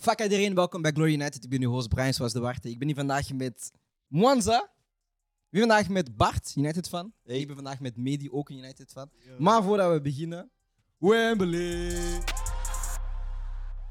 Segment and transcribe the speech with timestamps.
[0.00, 1.44] Fuck iedereen, welkom bij Glory United.
[1.44, 2.70] Ik ben uw host Brian zoals de Warte.
[2.70, 3.72] Ik ben hier vandaag met
[4.08, 4.58] Mwanza.
[4.58, 7.12] Ik ben vandaag met Bart, United fan.
[7.24, 9.10] Ik ben vandaag met Medi, ook een United fan.
[9.38, 10.50] Maar voordat we beginnen,
[10.98, 12.22] Wembley.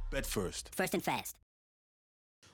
[0.09, 0.69] Bed first.
[0.73, 1.35] First and fast.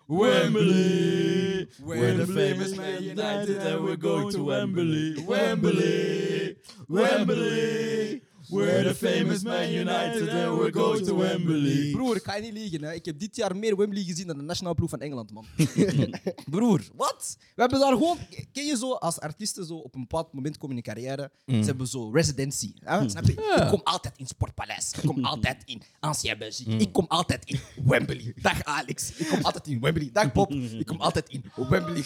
[0.07, 5.25] Wembley, where the famous Man United and we're going to Wembley.
[5.27, 11.91] Wembley, Wembley, where the famous Man United and we're going to Wembley.
[11.91, 12.83] Broer, ik ga je niet liegen.
[12.83, 12.93] Hè.
[12.93, 15.45] Ik heb dit jaar meer Wembley gezien dan de nationale ploeg van Engeland, man.
[16.51, 17.37] Broer, wat?
[17.55, 18.17] We hebben daar gewoon...
[18.51, 21.65] Ken je zo, als artiesten zo op een bepaald moment komen in hun carrière, ze
[21.65, 22.73] hebben zo residency.
[22.79, 23.09] Hè?
[23.09, 23.31] Snap je?
[23.31, 24.91] Ik kom altijd in Sportpaleis.
[25.01, 26.77] Ik kom altijd in Ancien Belgique.
[26.77, 28.33] Ik kom altijd in Wembley.
[28.41, 29.11] Dag Alex.
[29.17, 30.09] Ik kom altijd in Wembley.
[30.13, 30.51] Dag Bob.
[30.51, 32.03] Ik kom altijd in Wembley.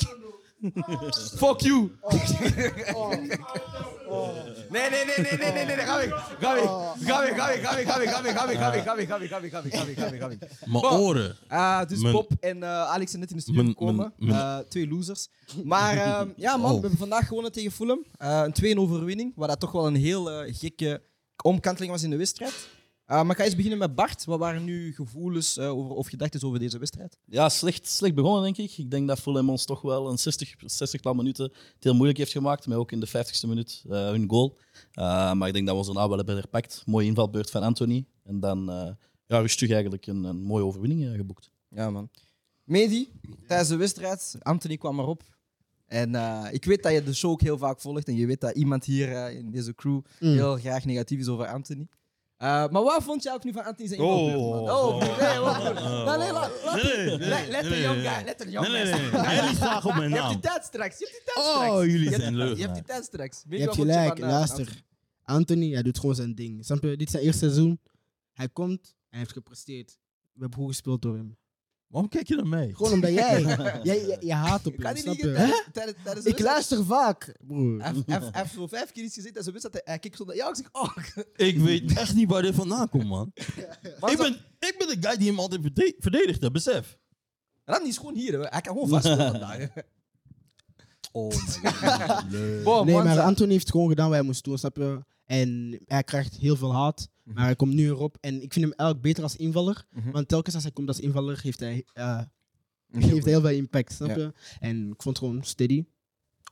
[1.37, 1.91] Fuck you.
[4.69, 6.35] Nee, nee, nee, nee, nee, nee, nee, ga weg.
[6.39, 6.63] Ga weg.
[7.07, 8.95] Ga weg, ga weg, ga weg, ga weg, ga weg, ga weg, ga weg, ga
[8.95, 10.37] weg, ga weg, ga weg, ga weg, ga weg, ga weg, ga weg.
[10.65, 11.35] Mijn oren.
[11.47, 14.13] Ah, dus Mijn- Bob en eh, Alex zijn net in de studio Mijn- gekomen.
[14.17, 15.27] mijn- mijn- Eh, twee losers.
[15.63, 16.81] Maar ehm, ja, man, we Oh.
[16.81, 18.05] hebben vandaag gewonnen tegen Fulham.
[18.17, 21.01] Eh, een 2 overwinning, waar dat toch wel een heel eh, gekke
[21.43, 22.53] omkanteling was in de wedstrijd.
[23.09, 24.25] Eh, maar ik ga eens beginnen met Bart.
[24.25, 27.17] Wat waren nu gevoelens eh, over, of gedachten over deze wedstrijd?
[27.25, 28.77] Ja, slecht, slecht begonnen, denk ik.
[28.77, 32.17] Ik denk dat Fulham ons toch wel een 60, 60 tal minuten het heel moeilijk
[32.17, 32.67] heeft gemaakt.
[32.67, 34.57] Met ook in de 50ste minuut eh, hun goal.
[34.91, 36.83] Eh, maar ik denk dat we ons daarna wel hebben herpakt.
[36.85, 38.05] Mooie invalbeurt van Anthony.
[38.23, 38.91] En dan eh
[39.29, 41.51] ja, rustig eigenlijk een, een mooie overwinning eh, geboekt.
[41.67, 42.09] Ja, man.
[42.63, 43.11] Medi,
[43.47, 45.23] tijdens de wedstrijd, Anthony kwam erop.
[45.85, 48.07] En eh, ik weet dat je de show ook heel vaak volgt.
[48.07, 51.87] En je weet dat iemand hier in deze crew heel graag negatief is over Anthony.
[52.39, 54.69] Eh, maar wat vond je ook nu van Anthony zijn man?
[54.69, 56.05] Oh, nee, wacht even.
[56.05, 58.07] Nee, nee, laat, laat Nee, nee, let- nee, let nee, de nee.
[58.07, 59.53] guy, let de Nee, nee, guy nee.
[59.55, 61.85] Jij op mijn Je hebt die tijd straks, je hebt die tijd Oh, straks.
[61.85, 63.43] jullie Je hebt- zijn leuk, Je hebt die tijd straks.
[63.49, 64.83] Je hebt gelijk, luister.
[65.23, 66.65] Anthony, hij doet gewoon zijn ding.
[66.65, 66.89] Snap je?
[66.89, 67.79] Dit is zijn eerste seizoen.
[68.33, 69.97] Hij komt, hij heeft gepresteerd.
[70.33, 71.37] We hebben goed gespeeld door hem.
[71.89, 72.71] Waarom kijk je naar mij?
[72.73, 73.41] Gewoon omdat jij,
[73.83, 76.21] jij, jij, jij haat op hem, niet snap je?
[76.23, 77.81] Ik luister vaak, broer.
[77.83, 77.93] Hij
[78.31, 80.49] heeft- vijf keer iets gezien en ze wist dat hij, hij kijkt zo naar jou.
[80.49, 80.97] Ik zeg, oh.
[81.35, 83.31] Ik weet echt niet waar dit vandaan komt, man.
[84.11, 86.97] Ik ben, ik ben de guy die hem altijd verde- verdedigt, hè, besef.
[87.65, 88.33] Randy is gewoon hier.
[88.33, 88.39] hè.
[88.39, 89.67] Hij kan gewoon vastspelen vandaag.
[91.11, 92.85] Oh my god.
[92.85, 95.03] Nee, man, maar Anthony heeft gewoon gedaan wat hij moest doen, snap je?
[95.25, 98.17] En hij krijgt heel veel haat, maar hij komt nu erop.
[98.19, 99.85] En ik vind hem eigenlijk beter als invaller.
[99.91, 100.11] Mhm.
[100.11, 102.19] Want telkens als hij komt als invaller, heeft hij, eh,
[102.91, 104.15] heeft hij heel veel impact, snap Ja.
[104.15, 104.33] je?
[104.59, 105.85] En ik vond het gewoon steady.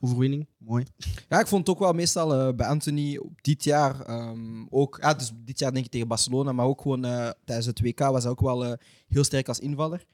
[0.00, 0.84] Overwinning, mooi.
[1.28, 4.98] Ja, ik vond het ook wel meestal eh, bij Anthony op dit jaar ehm, ook.
[5.00, 7.98] Ja, dus dit jaar denk ik tegen Barcelona, maar ook gewoon eh, tijdens het WK
[7.98, 8.72] was hij ook wel eh,
[9.08, 10.04] heel sterk als invaller.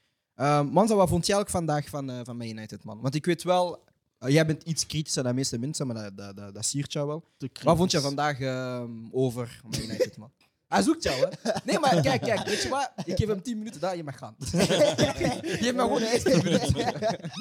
[0.70, 3.00] Manza, wat vond jij ook vandaag van, eh van Man United, man?
[3.00, 3.84] Want ik weet wel,
[4.24, 6.92] eh, jij bent iets kritischer dan de meeste mensen, maar dat, dat, dat, dat siert
[6.92, 7.24] jou wel.
[7.62, 10.32] Wat vond je vandaag ehm, over Man United, man?
[10.68, 11.50] Hij zoekt jou, hè?
[11.64, 12.92] Nee, maar kijk, kijk, weet je wat?
[13.04, 14.34] Ik geef hem 10 minuten, daar, je mag gaan.
[15.60, 17.18] Geef me gewoon eens 10 minuten.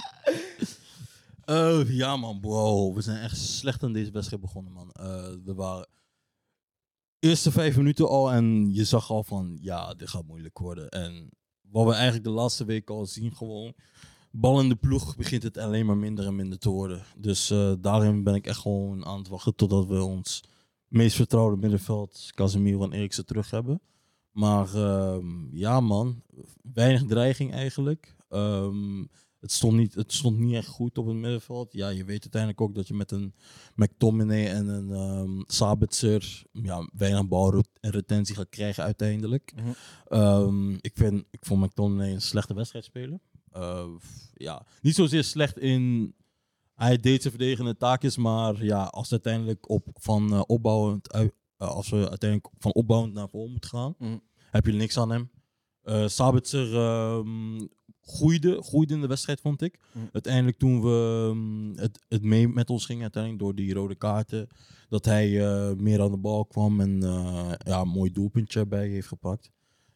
[1.45, 2.94] Oh, ja, man, bro.
[2.94, 4.91] We zijn echt slecht aan deze wedstrijd begonnen, man.
[4.91, 5.88] Eh, we waren
[7.19, 10.89] eerste vijf minuten al en je zag al van, ja, dit gaat moeilijk worden.
[10.89, 11.29] En
[11.61, 13.73] wat we eigenlijk de laatste weken al zien, gewoon,
[14.35, 17.03] bal in de ploeg begint het alleen maar minder en minder te worden.
[17.17, 20.44] Dus eh, daarin ben ik echt gewoon aan het wachten totdat we ons
[20.88, 23.81] meest vertrouwde middenveld, Casemiro en Eriksen, terug hebben.
[24.31, 26.23] Maar ehm, ja, man,
[26.73, 28.16] weinig dreiging eigenlijk.
[28.29, 29.05] Ehm,
[29.39, 31.73] het stond, niet, het stond niet echt goed op het middenveld.
[31.73, 33.33] Ja, je weet uiteindelijk ook dat je met een
[33.75, 39.53] McTominay en een ehm Sabitzer ja, weinig bal en retentie gaat krijgen uiteindelijk.
[39.55, 40.75] Mhm.
[40.81, 43.21] Ik, vind, ik vond McTominay een slechte wedstrijd spelen.
[43.53, 43.85] Eh,
[44.33, 46.15] ja, niet zozeer slecht in...
[46.73, 51.27] Hij deed zijn verdedigende taakjes, maar ja, als uiteindelijk op, van eh, opbouwend eh,
[51.57, 54.17] als we uiteindelijk van opbouwend naar voren moeten gaan, Mhm.
[54.51, 55.29] heb je niks aan hem.
[56.09, 57.67] Sabitzer ehm,
[58.01, 59.79] groeide, groeide in de wedstrijd, vond ik.
[59.91, 60.05] Mhm.
[60.11, 64.47] Uiteindelijk toen we ehm, het, het mee met ons ging, uiteindelijk door die rode kaarten,
[64.89, 65.29] dat hij
[65.75, 67.01] meer aan de bal kwam en
[67.65, 69.51] ja, een mooi doelpuntje bij heeft gepakt.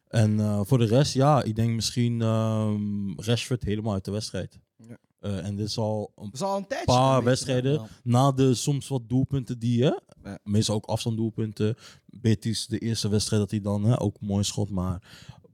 [0.08, 4.58] En eh, voor de rest, ja, ik denk misschien ehm Rashford helemaal uit de wedstrijd.
[4.76, 4.98] Ja.
[5.20, 6.86] Eh, en dit is al een Dat is al een tijdje.
[6.86, 7.88] paar wedstrijden ja.
[8.02, 10.38] na de soms wat doelpunten die je, Ja.
[10.44, 11.74] meestal ook afstanddoelpunten.
[12.06, 15.02] Betis de eerste wedstrijd dat hij dan hè, ook mooi schot, maar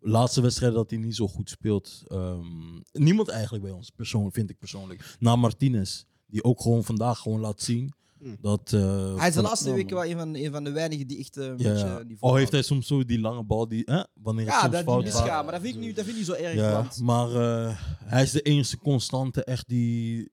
[0.00, 2.02] laatste wedstrijd dat hij niet zo goed speelt.
[2.08, 5.16] ehm, niemand eigenlijk bij ons, persoonlijk, vind ik persoonlijk.
[5.18, 7.92] Na Martinez, die ook gewoon vandaag gewoon laat zien.
[8.40, 8.72] Dat.
[8.72, 11.36] eh, Hij is de laatste weken wel een van, een van de weinigen die echt
[11.36, 12.02] eh, een ja, beetje ja.
[12.02, 14.72] niveau Al heeft hij soms zo die lange bal die, hè, wanneer het Ja, soms
[14.72, 15.42] dat fout gaat.
[15.44, 16.54] maar dat vind ik niet, dat vind ik niet zo erg.
[16.54, 20.32] Ja, maar eh, hij is de enige constante echt die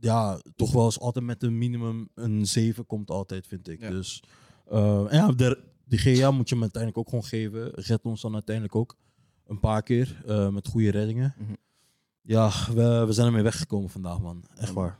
[0.00, 3.80] ja, toch wel eens altijd met een minimum een 7 komt altijd, vind ik.
[3.80, 3.88] Ja.
[3.90, 4.22] Dus
[4.70, 7.70] eh, en ja, de, de GA moet je hem uiteindelijk ook gewoon geven.
[7.74, 8.96] Redt ons dan uiteindelijk ook.
[9.46, 11.34] Een paar keer, eh, met goede reddingen.
[11.38, 11.52] Mhm.
[12.22, 14.44] Ja, we, we zijn ermee weggekomen vandaag, man.
[14.56, 14.98] Echt waar.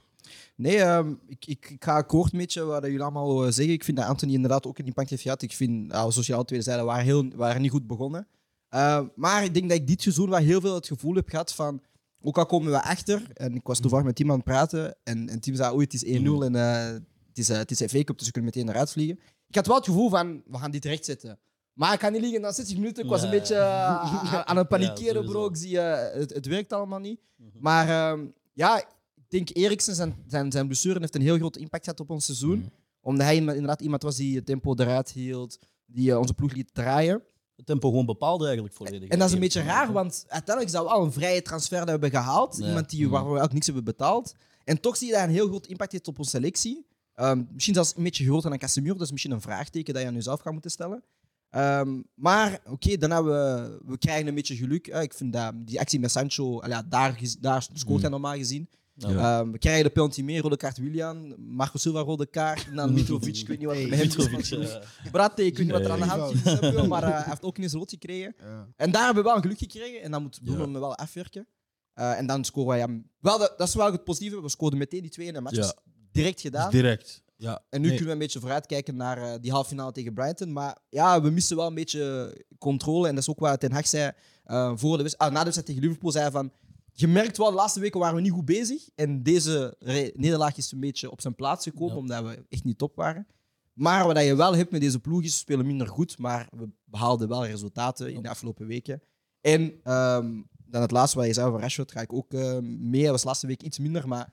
[0.55, 3.75] Nee, ehm, ik, ik, ik ga akkoord met je wat jullie allemaal eh, zeggen.
[3.75, 5.43] Ik vind dat Anthony inderdaad ook een impact heeft gehad.
[5.43, 8.27] Ik vind, nou, zoals je al tweede zeiden, waren, heel, waren niet goed begonnen.
[8.75, 11.55] Uh, maar ik denk dat ik dit seizoen wel heel veel het gevoel heb gehad
[11.55, 11.83] van...
[12.25, 15.29] Ook al komen we achter, en ik was toevallig met Tim aan het praten, en,
[15.29, 16.43] en Tim zei, oei, het is 1-0 Mhm.
[16.43, 19.19] en uh, het is, uh, het is FA Cup, dus we kunnen meteen eruit vliegen.
[19.49, 21.39] Ik had wel het gevoel van, we gaan dit rechtzetten.
[21.73, 23.39] Maar ik kan niet liegen, na 60 minuten, ik was een Ja.
[23.39, 25.47] beetje uh, aan, het panikeren, Ja, bro.
[25.47, 27.21] Ik zie, uh, het, het werkt allemaal niet.
[27.37, 27.49] Mhm.
[27.61, 28.85] Maar ehm, ja,
[29.33, 32.59] denk Eriksen, zijn, zijn, zijn blessure heeft een heel grote impact gehad op ons seizoen.
[32.59, 32.69] Mhm.
[33.01, 36.75] Omdat hij inderdaad iemand was die het tempo eruit hield, die eh, onze ploeg liet
[36.75, 37.23] draaien.
[37.57, 39.09] Het tempo gewoon bepaalde eigenlijk volledig.
[39.09, 41.85] En dat is een beetje raar, want uiteindelijk is dat wel een vrije transfer dat
[41.85, 42.57] we hebben gehaald.
[42.57, 42.67] Ja.
[42.67, 44.35] Iemand die, waarvoor we ook niks hebben betaald.
[44.65, 46.87] En toch zie je dat een heel groot impact heeft op onze selectie.
[47.15, 48.93] Ehm, misschien zelfs een beetje groter dan Casemiro.
[48.95, 51.03] Dat is misschien een vraagteken dat je aan jezelf gaat moeten stellen.
[51.51, 54.87] Ehm, maar oké, daarna we, we krijgen een beetje geluk.
[54.87, 58.35] Eh, ik vind dat die actie met Sancho, al ja, daar, daar scoort hij normaal
[58.35, 58.69] gezien.
[58.95, 59.39] Ja.
[59.41, 62.93] Ehm, we krijgen de penalty meer, rode kaart Willian, Marco Silva rode kaart, en dan
[62.95, 64.17] Mitrovic, ik weet niet wat er met hem is.
[64.17, 64.51] Mitrovic,
[65.05, 67.43] eh, Brate, ik weet niet wat er aan de hand is, maar eh, hij heeft
[67.43, 68.35] ook ineens rood gekregen.
[68.39, 68.69] Ja.
[68.77, 70.67] En daar hebben we wel een geluk gekregen en dan moet Bruno Ja.
[70.67, 71.47] me wel afwerken.
[71.95, 73.11] Eh, en dan scoren wij hem.
[73.21, 75.57] Wel, dat, dat is wel het positieve, we scoorden meteen die twee in de match.
[75.57, 75.63] Ja.
[75.63, 75.75] Dus
[76.13, 76.71] direct Dus gedaan.
[76.71, 77.23] direct.
[77.37, 77.63] Ja.
[77.71, 77.97] En nu Nee.
[77.97, 80.53] kunnen we een beetje vooruitkijken naar eh, die halve finale tegen Brighton.
[80.53, 83.09] Maar ja, we missen wel een beetje controle.
[83.09, 84.13] En dat is ook wat Ten Hag zei
[84.45, 86.11] eh, voor de, wedst- ah, na de wedstrijd tegen Liverpool.
[86.11, 86.53] Zei hij van,
[86.93, 88.89] je merkt wel, de laatste weken waren we niet goed bezig.
[88.95, 89.77] En deze
[90.15, 92.01] nederlaag is een beetje op zijn plaats gekomen, Ja.
[92.01, 93.27] omdat we echt niet top waren.
[93.73, 96.69] Maar wat je wel hebt met deze ploeg is, we spelen minder goed, maar we
[96.85, 99.03] behaalden wel resultaten in de afgelopen weken.
[99.41, 103.03] En ehm, dan het laatste wat je zei over Rashford, ga ik ook eh, mee.
[103.03, 104.31] Hij was de laatste week iets minder, maar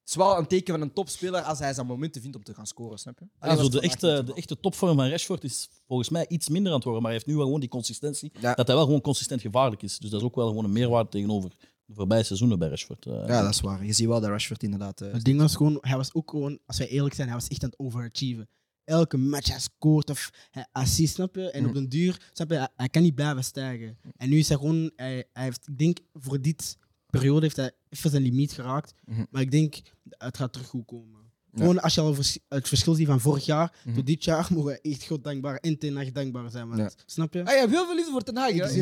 [0.00, 2.54] het is wel een teken van een topspeler als hij zijn momenten vindt om te
[2.54, 3.26] gaan scoren, snap je?
[3.40, 6.76] Ja, zo de, echte, de echte topvorm van Rashford is volgens mij iets minder aan
[6.76, 8.32] het worden, maar hij heeft nu wel gewoon die consistentie.
[8.40, 8.54] Ja.
[8.54, 9.98] Dat hij wel gewoon consistent gevaarlijk is.
[9.98, 11.50] Dus dat is ook wel gewoon een meerwaarde tegenover
[11.90, 13.06] de voorbije seizoenen bij Rashford.
[13.06, 13.12] eh.
[13.26, 13.84] Ja, dat is waar.
[13.84, 15.00] Je ziet wel dat Rashford inderdaad...
[15.00, 17.48] eh, Het ding was gewoon, hij was ook gewoon, als wij eerlijk zijn, hij was
[17.48, 18.48] echt aan het overachieven.
[18.84, 21.50] Elke match hij scoort of hij assist, snap je?
[21.50, 23.98] En op den duur, snap je, hij, hij kan niet blijven stijgen.
[24.16, 26.76] En nu is hij gewoon, hij, hij heeft, ik denk, voor dit
[27.06, 28.94] periode heeft hij even zijn limiet geraakt.
[29.04, 29.24] Mhm.
[29.30, 31.29] Maar ik denk, het gaat terug goed komen.
[31.52, 31.60] Ja.
[31.60, 33.94] Gewoon als je al vers- het verschil ziet van vorig jaar Mhm.
[33.96, 36.68] tot dit jaar, mogen we echt God dankbaar en Ten Hag dankbaar zijn.
[36.68, 36.90] Want, Ja.
[37.06, 37.44] Snap je?
[37.44, 38.48] Ah, je hebt heel veel liefde voor Ten Hag?
[38.48, 38.72] Ik ja, Ik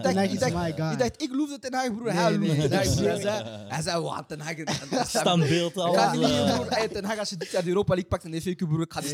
[0.00, 2.04] Ten dacht, ik dacht, ik dacht, ik loefde Ten Hag, broer.
[2.04, 2.68] Nee, Hij nee, nee.
[3.68, 4.54] Hij zei, wat, Ten Hag...
[5.06, 6.66] Standbeeld, Ik ga niet broer.
[6.68, 8.82] Hey, Ten Hag, als je dit jaar de Europa League pakt en de Cup, broer,
[8.82, 9.08] ik ga die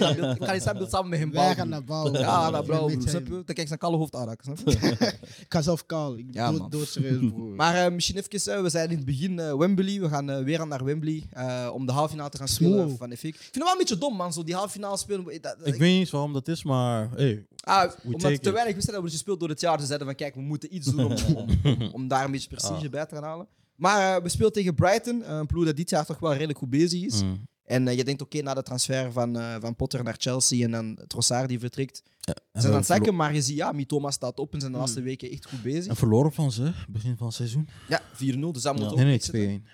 [0.61, 1.57] standbeeld- ik samen met hem Wij bouwen.
[1.57, 1.79] gaan broer.
[1.79, 2.13] naar bouwen.
[2.13, 3.09] Ja, dat.
[3.11, 3.31] Snap je?
[3.31, 4.89] Dan kijk ik zijn kale hoofd aanraken, snap je?
[5.41, 6.17] Ik ga zelf kaal.
[6.17, 6.33] Ik
[6.71, 7.55] dood, serieus, broer.
[7.55, 10.01] Maar eh, misschien even, eh, we zijn in het begin eh, Wembley.
[10.01, 12.97] We gaan weer aan naar Wembley eh, om de halve finale te gaan spelen.
[13.01, 13.13] Van.
[13.13, 15.25] Ik vind het wel een beetje dom, man, zo die halve finale spelen.
[15.25, 18.51] Dat- dat- Ik weet niet eens waarom dat is, maar hey, Ah, omdat er te
[18.51, 19.81] weinig wedstrijden worden gespeeld door het jaar.
[19.81, 21.49] Ze zeiden van kijk, we moeten iets doen om,
[21.93, 22.91] om, daar een beetje prestige Ah.
[22.91, 23.49] bij te gaan halen.
[23.77, 26.59] Maar eh, we spelen tegen Brighton, eh, een ploeg dat dit jaar toch wel redelijk
[26.59, 27.23] goed bezig is.
[27.23, 30.71] mm, En eh, je denkt, oké, na de transfer van, van Potter naar Chelsea en
[30.71, 33.15] dan Trossard die vertrekt, ja, ze zijn aan we het zakken.
[33.15, 34.85] Maar je ziet, ja, Mitoma staat op en zijn de Mm.
[34.85, 35.87] laatste weken echt goed bezig.
[35.87, 37.69] En verloren van ze, begin van het seizoen.
[37.89, 38.89] Ja, 4-0, dus dat moet Ja.
[38.91, 39.41] ook Nee, nee, niet zitten.
[39.43, 39.65] 2-1.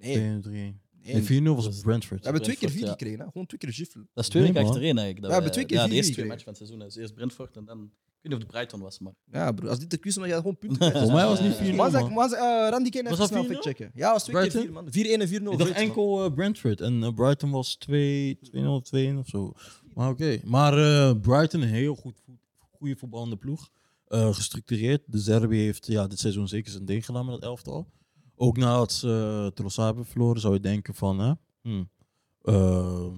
[0.00, 0.80] Nee, 2-1, 3-1.
[1.14, 1.40] Nee.
[1.40, 2.18] Nee, 4-0 was Dat Brentford.
[2.18, 2.90] We hebben twee keer Brentford, vier ja.
[2.90, 3.24] gekregen, hè?
[3.32, 4.08] gewoon twee keer giflen.
[4.14, 4.70] Dat is twee weken man.
[4.70, 5.20] achtereen eigenlijk.
[5.22, 6.62] Dat Ja, we hebben wij- twee keer ja, de vier eerste twee matchen van het
[6.82, 7.02] seizoen.
[7.02, 7.78] eerst Brentford en dan...
[8.18, 9.12] Ik weet niet of het Brighton was, maar...
[9.32, 10.90] Ja, bro, als dit de quiz was, dan had je gewoon punten.
[10.92, 12.12] Volgens mij was het niet 4-0, Maar zeg- man.
[12.14, 13.60] maar zeg, eh, Randy kan Was even dat snel 4-0?
[13.62, 13.90] checken.
[13.94, 14.62] Ja, was twee keer Brighton?
[14.62, 15.18] vier, man.
[15.18, 15.52] 4-1 en 4-0.
[15.52, 19.52] Ik dacht enkel eh, Brentford en eh, Brighton was 2 2-0 of 2-1 of zo.
[19.94, 20.40] Maar oké.
[20.44, 22.22] Maar eh, Brighton, een heel goed,
[22.78, 23.68] goede voetballende ploeg.
[24.06, 25.02] Eh, gestructureerd.
[25.06, 27.88] De Zerbi heeft ja, dit seizoen zeker zijn ding gedaan met het elftal.
[28.40, 31.18] Ook nadat ze uh, hebben verloren, zou je denken van...
[31.18, 31.88] Hè, hmm,
[32.42, 33.08] eh,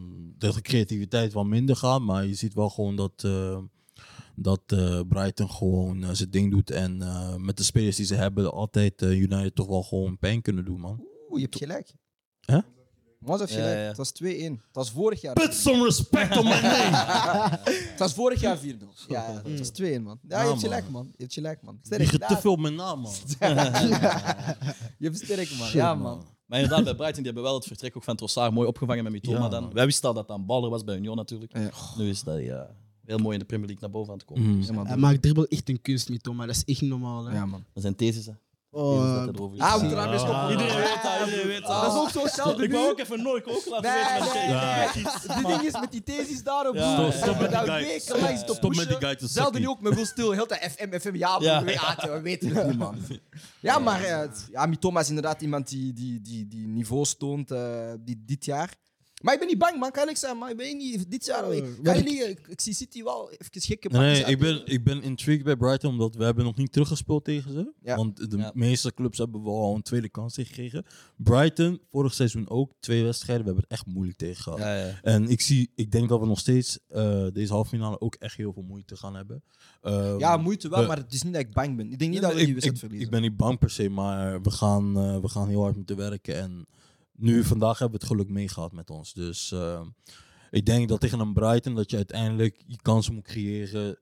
[0.41, 2.01] dat de creativiteit wat minder gaat.
[2.01, 3.59] Maar je ziet wel gewoon dat, eh,
[4.37, 6.71] dat eh, Brighton gewoon eh, zijn ding doet.
[6.71, 6.99] En
[7.45, 11.01] met de spelers die ze hebben, altijd United toch wel gewoon pijn kunnen doen, man.
[11.29, 11.95] Oeh, je hebt gelijk.
[12.41, 12.59] Hè?
[13.25, 13.77] Mos heeft Ja, gelijk.
[13.79, 13.85] ja.
[13.87, 14.25] Het was 2-1.
[14.27, 15.35] Het was vorig jaar.
[15.35, 17.59] Put some respect on my name!
[17.91, 18.63] Het was vorig jaar 4-0.
[18.63, 18.75] Ja,
[19.09, 20.19] ja, het was 2-1, man.
[20.29, 20.93] Ja, je hebt gelijk, man.
[20.93, 21.07] man.
[21.17, 21.79] Je hebt gelijk, man.
[21.83, 22.09] Je Sterk.
[22.09, 23.13] gaat te veel op mijn naam, man.
[24.99, 25.67] Je hebt sterk, man.
[25.67, 26.25] Shit, Ja, man.
[26.47, 29.13] Maar inderdaad, bij Brighton die hebben wel het vertrek ook van Trossard mooi opgevangen met
[29.13, 29.63] Mitoma Ja, dan.
[29.63, 29.73] man.
[29.73, 31.53] Wij wisten al dat dat een baller was bij Union natuurlijk.
[31.59, 31.71] Ja.
[31.97, 32.71] Nu is dat ja,
[33.05, 34.43] heel mooi in de Premier League naar boven aan te komen.
[34.45, 34.63] Mm.
[34.63, 34.87] Ja, man.
[34.87, 37.25] Hij maakt dribbel echt een kunst met Tom, maar dat is echt normaal.
[37.25, 37.35] Hè?
[37.35, 37.65] Ja, man.
[37.73, 38.33] Dat zijn theses, hè.
[38.73, 39.61] Oh, is.
[39.61, 40.51] Ah, we moeten eraan mee stoppen.
[40.51, 41.83] Iedereen weet dat, iedereen weet dat.
[41.83, 44.35] Dat is ook zo hetzelfde Ik wou ook even nooit ook laten Nee, weten.
[44.39, 44.91] nee, Ja.
[44.95, 45.05] nee.
[45.37, 46.75] Die ding is met die thesis daarop.
[46.75, 47.11] Ja.
[47.11, 47.99] Stop- met die guy.
[48.39, 49.61] Stop met die guy te sukken.
[49.61, 50.31] nu ook, men wil stil.
[50.33, 51.15] Heel de FM, FM.
[51.17, 52.99] Ja, we, weten- we weten het niet, man.
[53.61, 57.51] Ja, maar eh, het- ja, Mitoma is inderdaad iemand die, die, die, die niveau toont
[57.51, 58.71] eh, die, dit jaar.
[59.21, 59.91] Maar ik ben niet bang, man.
[59.91, 61.11] Kan ik zeggen, maar ik weet niet.
[61.11, 61.47] Dit jaar.
[61.47, 64.35] Oh, ik, kan ik- niet, ik, ik zie City wel even gekke Nee, pakjes nee,
[64.35, 67.73] ik ben, ik ben intrigued bij Brighton, omdat we hebben nog niet teruggespeeld tegen ze.
[67.83, 67.97] Ja.
[67.97, 68.51] Want de Ja.
[68.55, 70.85] meeste clubs hebben wel al een tweede kans gekregen.
[71.17, 73.45] Brighton, vorig seizoen ook, twee wedstrijden.
[73.45, 74.59] We hebben het echt moeilijk tegen gehad.
[74.59, 74.99] Ja, ja.
[75.03, 78.37] En ik, zie, ik denk dat we nog steeds eh, deze halve finale ook echt
[78.37, 79.43] heel veel moeite gaan hebben.
[79.83, 81.93] Ehm, Ja, moeite wel, we- maar het is niet dat ik bang ben.
[81.93, 83.07] Ik denk niet Nee, dat we die wedstrijd ik, verliezen.
[83.07, 85.97] ik ben niet bang per se, maar we gaan, eh, we gaan heel hard moeten
[85.97, 86.37] werken.
[86.37, 86.67] En
[87.21, 89.13] nu, vandaag hebben we het geluk meegehad met ons.
[89.13, 89.87] Dus eh,
[90.51, 93.99] ik denk dat tegen een Brighton dat je uiteindelijk je kansen moet creëren.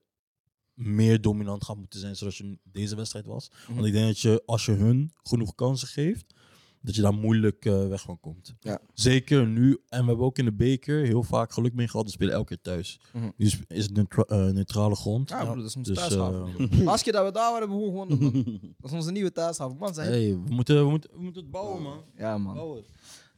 [0.75, 3.51] Meer dominant gaat moeten zijn zoals je deze wedstrijd was.
[3.51, 3.75] Mhm.
[3.75, 6.35] Want ik denk dat je, als je hun genoeg kansen geeft,
[6.81, 8.55] dat je daar moeilijk eh, weg van komt.
[8.61, 8.81] Ja.
[8.95, 9.71] Zeker nu.
[9.89, 12.07] En we hebben ook in de beker heel vaak geluk mee gehad.
[12.07, 13.01] We spelen elke keer thuis.
[13.13, 13.29] Mhm.
[13.37, 15.29] Dus is het neutra- eh, neutrale grond.
[15.29, 16.71] Ja, broer, dat is onze Dus, thuishaven.
[16.71, 18.45] eh, Als je dat we daar waren, hebben we gewoon gewonnen.
[18.81, 19.77] Dat is onze nieuwe thuishaven.
[19.77, 20.05] Man, zeg.
[20.07, 21.99] hey, we, moeten, we, moeten, we moeten het bouwen, man.
[22.17, 22.55] Ja, man.
[22.55, 22.85] Bouwen.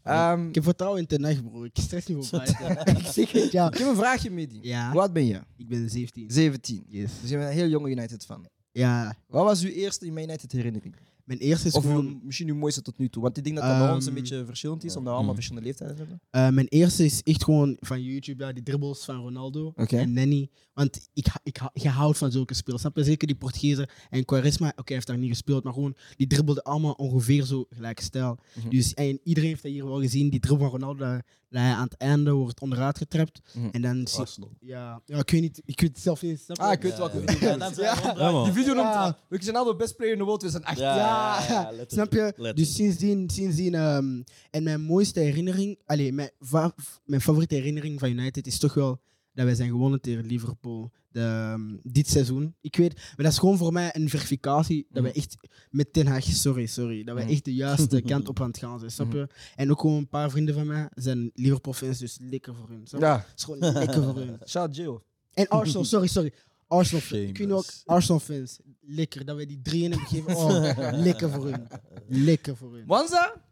[0.02, 1.64] Ehm, Ik heb vertrouwen in Ten Hag, bro.
[1.64, 2.96] Ik stress niet voor Brighton.
[2.96, 3.66] ik zeg het, ja.
[3.72, 4.58] ik heb een vraagje, Medi.
[4.62, 5.40] Ja, Hoe oud ben je?
[5.56, 6.30] ik ben 17.
[6.30, 6.84] 17.
[6.88, 7.10] Yes.
[7.20, 8.46] Dus je bent een heel jonge United fan.
[8.72, 10.94] Ja, Wat was uw eerste United herinnering?
[11.30, 12.06] Mijn eerste is Of gewoon...
[12.06, 13.22] uw- misschien uw mooiste tot nu toe?
[13.22, 15.28] Want ik denk dat dat bij ons een Ehm, beetje verschillend is, omdat we allemaal
[15.28, 15.34] mm.
[15.34, 16.20] verschillende leeftijden hebben.
[16.30, 19.96] Eh, mijn eerste is echt gewoon van YouTube, ja, die dribbles van Ronaldo Oké.
[19.96, 20.48] en Nenny.
[20.72, 22.80] Want ik, ha- ik, ha- je houdt van zulke spelers.
[22.82, 23.04] Snap je?
[23.04, 24.68] Zeker die Portugezen en Quaresma.
[24.68, 28.38] Oké, hij heeft daar niet gespeeld, maar gewoon die dribbelden allemaal ongeveer zo gelijke stijl.
[28.54, 28.68] Mhm.
[28.68, 30.30] Dus en iedereen heeft dat hier wel gezien.
[30.30, 33.40] Die dribbel van Ronaldo, dat dat hij aan het einde wordt onderuit getrapt.
[33.54, 33.68] Mhm.
[33.72, 34.50] En dan zie Arsenal.
[34.60, 36.44] ja, ja, ik weet niet, ik weet het zelf niet.
[36.52, 38.44] Ah, ik weet welke ja.
[38.44, 39.14] Die video noemt.
[39.28, 40.78] We zijn al de best player in the world 2008.
[40.78, 41.90] Ja, Ja, ja, letterlijk.
[41.90, 42.18] Snap je?
[42.20, 42.56] Letterlijk.
[42.56, 48.08] Dus sindsdien, sindsdien ehm, en mijn mooiste herinnering, allee, mijn, va- mijn favoriete herinnering van
[48.08, 49.00] United is toch wel
[49.32, 52.54] dat wij zijn gewonnen tegen Liverpool de, ehm, dit seizoen.
[52.60, 55.36] Ik weet, maar dat is gewoon voor mij een verificatie dat wij echt
[55.70, 57.32] met Ten Hag, sorry, sorry, dat wij Mhm.
[57.32, 59.28] echt de juiste kant op aan het gaan zijn, snap je?
[59.56, 62.86] En ook gewoon een paar vrienden van mij zijn Liverpool-fans, dus lekker voor hun.
[62.86, 63.06] snap je?
[63.06, 63.16] Ja.
[63.28, 64.38] Het is gewoon lekker voor hun.
[64.48, 64.98] Shout Jill.
[65.32, 66.32] En Arsenal, sorry, sorry.
[66.66, 67.82] Arsenal, ik weet niet ook, Shameless.
[67.86, 70.36] Arsenal fans, lekker dat wij die drie in hebben gegeven.
[70.36, 71.66] Oh, lekker voor hun.
[72.08, 72.86] Lekker voor hun.
[72.86, 73.42] Wanza?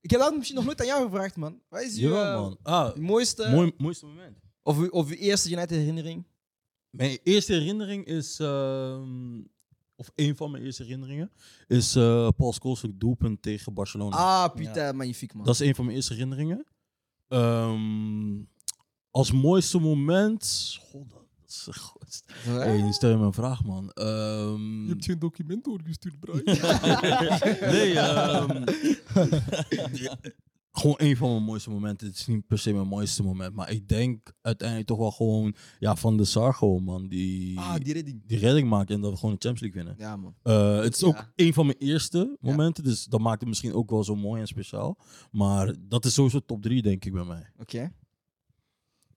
[0.00, 1.60] Ik heb dat misschien nog nooit aan jou gevraagd, man.
[1.68, 2.58] Wat is uw, Jawel, eh, man.
[2.62, 4.36] Ah, mooiste, mooi, mooiste moment.
[4.62, 6.24] of, uw, of uw eerste United herinnering?
[6.90, 9.40] Mijn eerste herinnering is, ehm,
[9.96, 11.30] of een van mijn eerste herinneringen,
[11.66, 14.16] is eh Paul Scholes' doelpunt tegen Barcelona.
[14.16, 15.44] Ah, Pieter, magnifiek, man.
[15.44, 16.66] Dat is een van mijn eerste herinneringen.
[17.28, 18.42] Ehm,
[19.10, 20.76] als mooiste moment.
[20.90, 22.22] God, dat is goed.
[22.42, 23.90] Hey, stel je me een vraag, man.
[23.90, 26.34] Ehm, geen document doorgestuurd, bro.
[27.72, 28.64] nee, ehm,
[30.78, 32.06] gewoon een van mijn mooiste momenten.
[32.06, 35.54] Het is niet per se mijn mooiste moment, maar ik denk uiteindelijk toch wel gewoon
[35.78, 37.08] ja, van de Sar gewoon, man.
[37.08, 38.22] Die, ah, die redding.
[38.26, 40.08] die redding maakt en dat we gewoon de Champions League winnen.
[40.08, 40.34] Ja, man.
[40.42, 43.90] Eh, het is ook een van mijn eerste momenten, dus dat maakt het misschien ook
[43.90, 44.98] wel zo mooi en speciaal.
[45.30, 47.50] Maar dat is sowieso top 3, denk ik, bij mij.
[47.58, 47.92] Oké.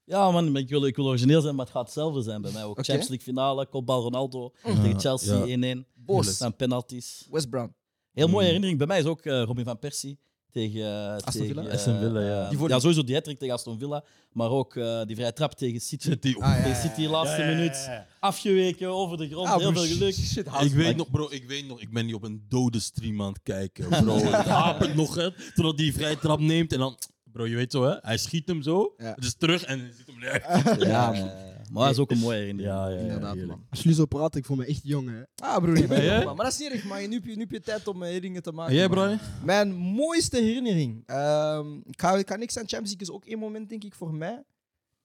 [0.04, 2.64] Ja, man, ik wil, ik wil origineel zijn, maar het gaat hetzelfde zijn bij mij
[2.64, 2.76] ook.
[2.76, 5.76] Champions League finale, kopbal Ronaldo Ja, tegen Chelsea ja.
[5.76, 5.86] 1-1.
[5.94, 6.40] Bos.
[6.40, 7.28] En penalties.
[7.32, 7.74] West Brown.
[8.12, 8.46] Heel mooie Mm.
[8.46, 10.20] herinnering bij mij is ook eh, Robin van Persie
[10.52, 11.62] tegen, Aston Villa?
[11.62, 12.44] tegen, Aston Villa, ja.
[12.44, 15.54] eh, Die ja, sowieso die hat tegen Aston Villa, maar ook eh, die vrije trap
[15.54, 16.10] tegen City.
[16.10, 17.10] City, Ah, ja, Tegen ja, City, ja.
[17.10, 17.90] laatste minuut,
[18.20, 20.14] afgeweken over de grond, heel veel geluk.
[20.14, 23.22] Shit, Ik weet nog, bro, ik weet nog, ik ben niet op een dode stream
[23.22, 24.16] aan het kijken, bro.
[24.18, 25.32] Het hapert nog, hè.
[25.32, 26.98] Totdat hij die vrije trap neemt en dan...
[27.32, 27.96] Bro, je weet zo, hè.
[28.02, 29.14] Hij schiet hem zo, Ja.
[29.16, 30.88] het is terug en hij ziet hem neer.
[30.90, 31.30] Ja, man.
[31.70, 32.74] Maar dat is ook een mooie herinnering.
[32.76, 33.02] Ja, ja, ja.
[33.02, 33.58] Inderdaad, heerlijk.
[33.58, 33.68] man.
[33.70, 35.22] Als jullie zo praten, ik voel me echt jong, hè.
[35.46, 36.14] Ah, broer, je bent jij?
[36.14, 36.36] jong, man.
[36.36, 36.98] Maar dat is niet erg, man.
[37.10, 38.72] Nu heb je, nu heb je tijd om eh, herinneringen te maken.
[38.74, 39.16] En jij, bro?
[39.44, 41.04] Mijn mooiste herinnering.
[41.06, 43.96] Ehm, ik, ga, ik ga niks aan Champions League, is ook één moment, denk ik,
[43.96, 44.44] voor mij.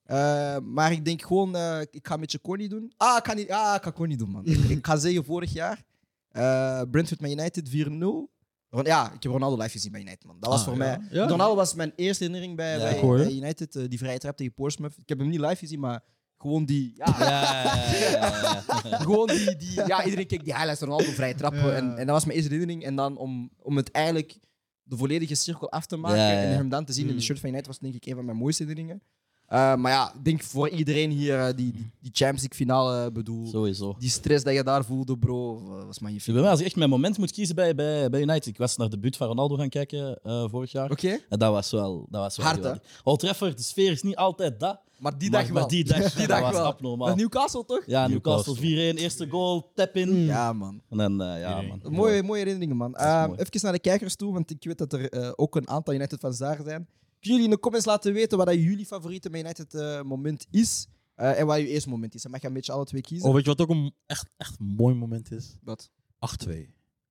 [0.04, 2.92] Eh, maar ik denk gewoon, eh, ik ga met je Corny doen.
[2.96, 4.44] Ah, ik ga, niet, ah, ik ga Corny doen, man.
[4.46, 5.82] ik ga zeggen, vorig jaar,
[6.30, 8.32] eh Brentford met United 4-0.
[8.70, 10.36] Ron- Ja, ik heb Ronaldo live gezien bij United, man.
[10.40, 10.78] Dat was Ah, voor ja?
[10.78, 11.00] mij.
[11.10, 11.26] Ja?
[11.28, 13.72] Ronaldo was mijn eerste herinnering bij, Ja, bij, ik United.
[13.90, 14.98] die vrije trap tegen Portsmouth.
[14.98, 16.02] Ik heb hem niet live gezien, maar
[16.44, 16.92] gewoon die...
[16.96, 18.98] Ja, Ja, ja, ja, ja, ja.
[19.08, 21.66] gewoon die, die, ja, iedereen keek die highlights van Ronaldo vrije trappen.
[21.66, 21.72] Ja.
[21.72, 22.84] En, en dat was mijn eerste herinnering.
[22.84, 24.38] En dan om, om het eigenlijk
[24.82, 26.46] de volledige cirkel af te maken Ja, ja, ja.
[26.48, 27.20] en hem dan te zien in de Mm.
[27.20, 29.02] shirt van United was denk ik een van mijn mooiste herinneringen.
[29.48, 33.12] Eh, maar ja, ik denk voor iedereen hier eh, die, die, die Champions League finale
[33.12, 33.46] bedoel.
[33.46, 33.96] Sowieso.
[33.98, 36.32] Die stress dat je daar voelde, bro, eh, was magnifiek.
[36.32, 38.76] Bij mij, als ik echt mijn moment moet kiezen bij, bij, bij United, ik was
[38.76, 40.90] naar de debuut van Ronaldo gaan kijken eh, vorig jaar.
[40.90, 42.80] Oké, En dat was wel, dat was wel Hard.
[43.04, 44.80] Old Trafford, de sfeer is niet altijd dat.
[44.98, 45.68] maar die maar, dag maar wel.
[45.68, 46.64] die dag, Die dat dag was wel.
[46.64, 47.08] abnormaal.
[47.08, 47.82] Met Newcastle toch?
[47.86, 48.94] Ja, Newcastle Newcastle.
[48.94, 50.24] 4-1, eerste goal, tap in.
[50.24, 50.80] Ja, man.
[50.90, 51.80] En dan, eh, ja, man.
[51.92, 52.94] Mooie, mooie herinneringen, man.
[52.94, 53.38] Eh, mooi.
[53.38, 56.38] even naar de kijkers toe, want ik weet dat er eh, ook een aantal United-fans
[56.38, 56.88] daar zijn.
[57.24, 60.86] Kunnen jullie in de comments laten weten wat dat jullie favoriete Man United-moment is?
[61.14, 62.22] eh, en wat je eerste moment is.
[62.22, 63.28] Dan mag je een beetje alle twee kiezen.
[63.28, 65.56] Oh, weet je wat ook een echt, echt mooi moment is?
[65.56, 65.58] 8-2.
[65.64, 65.90] Wat?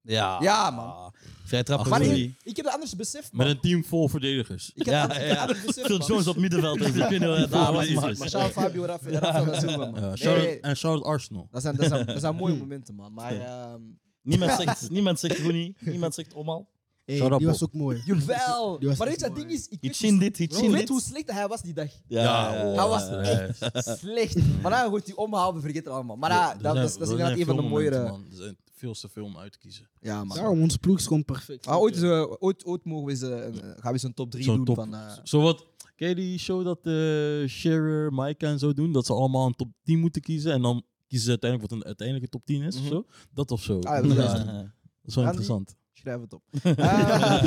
[0.01, 1.13] Ja, Ja, man.
[1.45, 2.19] Vrij trap Rooney.
[2.19, 3.55] ik, ik heb het anders beseft, Met man.
[3.55, 4.71] een team vol verdedigers.
[4.75, 5.41] Ik heb Ja, het het ja.
[5.41, 6.05] anders Phil.
[6.05, 6.77] Jones op middenveld.
[6.77, 7.89] Dus ik weet niet daar was.
[7.93, 10.15] Maar- Maar shout Fabio Rafa- Rafael da Silva, man.
[10.15, 11.47] Ja, nee, en shout Arsenal.
[11.51, 13.13] dat, zijn, dat, zijn, dat zijn mooie momenten, man.
[13.13, 13.81] Maar ehm
[14.21, 15.73] Niemand zegt, niemand zegt Rooney.
[15.79, 16.69] Niemand zegt Omal.
[17.05, 18.01] Hey, Shout out, die was ook mooi.
[18.05, 18.79] jawel.
[18.79, 19.47] Die was Maar echt weet je, het mooi.
[19.47, 20.89] ding is, ik Iets weet, hoe, dit, ik zien weet dit.
[20.89, 21.89] hoe slecht hij was die dag.
[22.07, 24.35] Ja, Hij was echt slecht.
[24.61, 26.15] Maar dan wordt hij omgehaald, we vergeten het allemaal.
[26.15, 28.09] Maar ja, Er dat, zijn- is, dat is er inderdaad een van de momenten, mooiere...
[28.11, 28.25] man.
[28.31, 29.89] Er zijn veel te veel om uit te kiezen.
[30.01, 30.37] Ja, man.
[30.37, 31.65] Daarom, onze ploeg is gewoon perfect.
[31.67, 34.13] Ah, ooit, is, eh, ooit, ooit mogen we eens, eh, een- gaan we eens een
[34.13, 34.93] top 3 Zo'n doen top- van...
[34.95, 38.91] eh, Zo wat, ken je die show dat uh, Shearer, Mike en zo doen?
[38.91, 41.85] Dat ze allemaal een top 10 moeten kiezen en dan kiezen ze uiteindelijk wat een
[41.85, 42.83] uiteindelijke top 10 is Mhm.
[42.83, 43.05] of zo?
[43.33, 43.79] Dat of zo.
[43.79, 44.65] Ah, dat, ja, is, dat dat
[45.05, 45.75] is- wel interessant.
[46.03, 46.41] Schrijf het op.
[46.63, 47.41] Eh,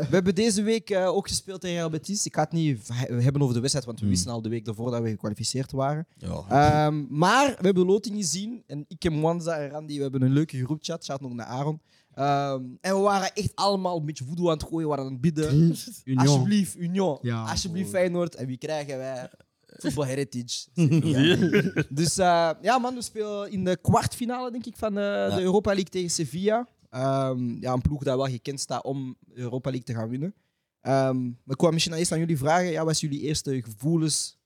[0.00, 2.26] we hebben deze week eh, ook gespeeld tegen Real Betis.
[2.26, 4.14] Ik ga het niet hebben over de wedstrijd, want we Hmm.
[4.14, 6.06] wisten al de week daarvoor dat we gekwalificeerd waren.
[6.16, 6.44] Ja.
[6.48, 8.62] Ehm, maar we hebben de loting gezien.
[8.66, 11.04] En ik en Mwanza en Randy, we hebben een leuke groepchat.
[11.04, 11.80] Shout nog naar Aaron.
[12.14, 14.88] Ehm, en we waren echt allemaal een beetje voodoo aan het gooien.
[14.88, 15.54] We waren aan het bidden.
[16.04, 16.26] Union.
[16.26, 17.18] Alsjeblieft, Union.
[17.22, 17.90] Ja, Alsjeblieft.
[17.90, 18.34] Feyenoord.
[18.34, 19.30] En wie krijgen wij?
[19.78, 20.66] Football Heritage.
[21.88, 25.88] Dus eh, ja, man, we spelen in de kwartfinale, denk ik, van de Europa League
[25.90, 26.66] tegen Sevilla.
[26.90, 30.34] Ehm, ja, een ploeg dat wel gekend staat om Europa League te gaan winnen.
[30.80, 32.70] Ehm, maar ik wou misschien eerst aan jullie vragen.
[32.70, 34.38] Ja, wat zijn jullie eerste gevoelens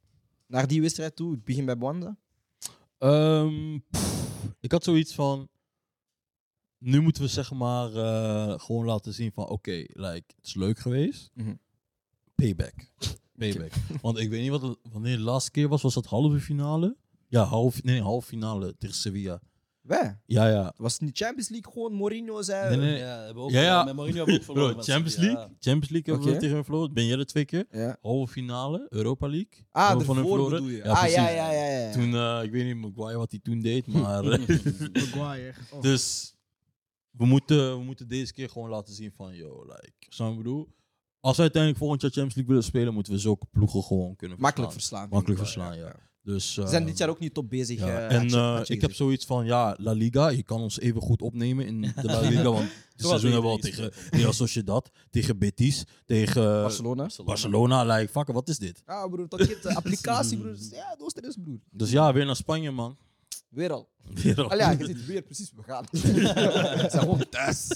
[0.47, 1.35] naar die wedstrijd toe?
[1.35, 2.17] Ik begin bij Bwanda.
[2.99, 3.75] Ehm,
[4.61, 5.49] ik had zoiets van.
[6.79, 10.79] Nu moeten we zeg maar eh, gewoon laten zien van oké, like, het is leuk
[10.79, 11.31] geweest.
[11.35, 11.55] Mhm.
[12.35, 12.75] Payback.
[13.39, 13.73] Payback.
[14.01, 15.83] Want ik weet niet wat het- wanneer de laatste keer was.
[15.83, 16.97] Was dat halve finale?
[17.29, 19.41] Ja, half, nee, halve finale tegen Sevilla.
[19.83, 20.19] Wij?
[20.27, 20.73] Ja, ja.
[20.77, 21.93] Was het niet Champions League gewoon?
[21.93, 22.77] Mourinho zei...
[22.77, 22.99] Nee, nee.
[22.99, 23.85] Ja, hebben we ook, Ja, ja.
[23.85, 24.75] Met Mourinho hebben we ook verloren.
[24.75, 25.17] Bro, Champions.
[25.17, 25.49] League.
[25.61, 26.93] Champions League hebben we tegen hem verloren.
[26.93, 27.67] Ben jij er twee keer?
[27.71, 27.97] Ja.
[28.03, 29.67] Halve finale, Europa League.
[29.71, 30.65] Ah, we van hem verloren.
[30.65, 30.77] je?
[30.77, 31.17] Ja, ah, precies.
[31.17, 31.65] ja, ja, ja.
[31.67, 31.93] ja.
[31.93, 34.25] Toen, eh, ik weet niet Maguire wat hij toen deed, maar...
[34.25, 34.39] eh,
[34.95, 35.55] Maguire.
[35.73, 35.83] Oh.
[35.83, 36.35] Dus
[37.11, 40.69] we moeten, we moeten deze keer gewoon laten zien van, yo, like, zo ik bedoel.
[41.21, 44.41] Als we uiteindelijk volgend jaar Champions League willen spelen, moeten we zulke ploegen gewoon kunnen
[44.41, 45.09] Makkelijk verslaan.
[45.09, 45.97] Makkelijk verslaan, ja.
[46.25, 47.79] Dus, Ze zijn eh, dit jaar ook niet top bezig.
[47.79, 48.09] ja.
[48.09, 51.01] eh, en je- eh, ik heb zoiets van, ja, La Liga, je kan ons even
[51.01, 54.91] goed opnemen in de La Liga, want dit seizoen hebben we al tegen Real Sociedad,
[55.11, 57.09] tegen Betis, tegen Barcelona.
[57.25, 57.85] Barcelona.
[57.97, 58.83] Like, fuck, wat is dit?
[58.85, 60.57] Ah, broer, dat je de applicatie, broer.
[60.71, 61.59] Ja, er is, broer.
[61.71, 62.97] Dus ja, weer naar Spanje, man.
[63.49, 63.89] Weer al.
[64.15, 64.57] Weer al.
[64.57, 65.85] Ja, je zit weer precies, we gaan.
[65.91, 65.99] We
[66.91, 67.69] zijn gewoon thuis.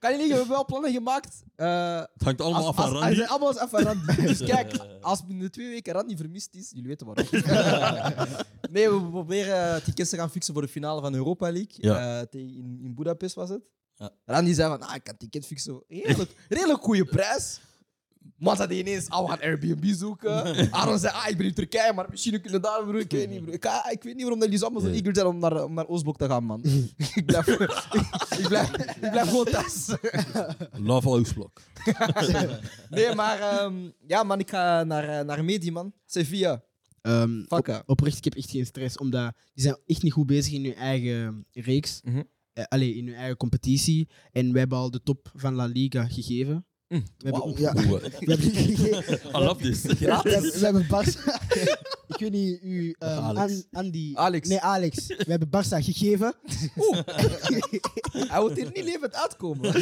[0.00, 1.42] Kan je niet, we hebben wel plannen gemaakt.
[1.56, 3.20] Eh, Het hangt allemaal als, af van Randy.
[3.20, 4.14] als- allemaal als af van Randy.
[4.26, 7.26] Dus kijk, als binnen de twee weken Randy vermist is, jullie weten waarom.
[8.72, 11.74] nee, we proberen tickets te gaan fixen voor de finale van Europa League.
[11.74, 12.18] Ja.
[12.20, 13.62] Eh, tegen- in, in Budapest was het.
[13.94, 14.10] Ja.
[14.24, 15.82] Randy zei van, ah, ik kan ticket fixen.
[15.88, 17.60] Redelijk, redelijk goede prijs.
[18.40, 20.32] Man zei ineens, ah, we gaan Airbnb zoeken.
[20.72, 22.98] Aaron zei, ah, ik ben in Turkije, maar misschien kunnen we daar, broer.
[23.00, 23.54] Ik weet niet, broer.
[23.90, 26.18] Ik, weet niet waarom dat jullie allemaal zo eager zijn om naar, om naar Oostblok
[26.18, 26.62] te gaan, man.
[27.14, 27.56] ik, blijf, ik,
[28.48, 29.88] blijf, ik blijf gewoon thuis.
[30.72, 31.60] Love Oostblok.
[32.90, 33.74] Nee, maar ehm,
[34.06, 35.92] ja, man, ik ga naar, eh, naar Medi, man.
[36.06, 36.62] Sevilla.
[37.02, 40.26] Ehm, Fuck op- oprecht, ik heb echt geen stress, omdat die zijn echt niet goed
[40.26, 42.00] bezig in hun eigen reeks.
[42.68, 44.08] Allee, in hun eigen competitie.
[44.32, 46.64] En wij hebben al de top van La Liga gegeven.
[46.90, 47.54] We hebben, Wauw.
[47.58, 49.30] ja, Oeh, we hebben.
[49.40, 49.82] I love this.
[49.82, 51.40] we, hebben, we hebben Barca.
[52.08, 53.52] ik weet niet, u, ehm, Alex.
[53.52, 54.10] An- Andy.
[54.14, 54.48] Alex.
[54.48, 55.06] Nee, Alex.
[55.06, 56.34] We hebben Barça gegeven.
[58.12, 59.74] Hij wil hier niet levend uitkomen.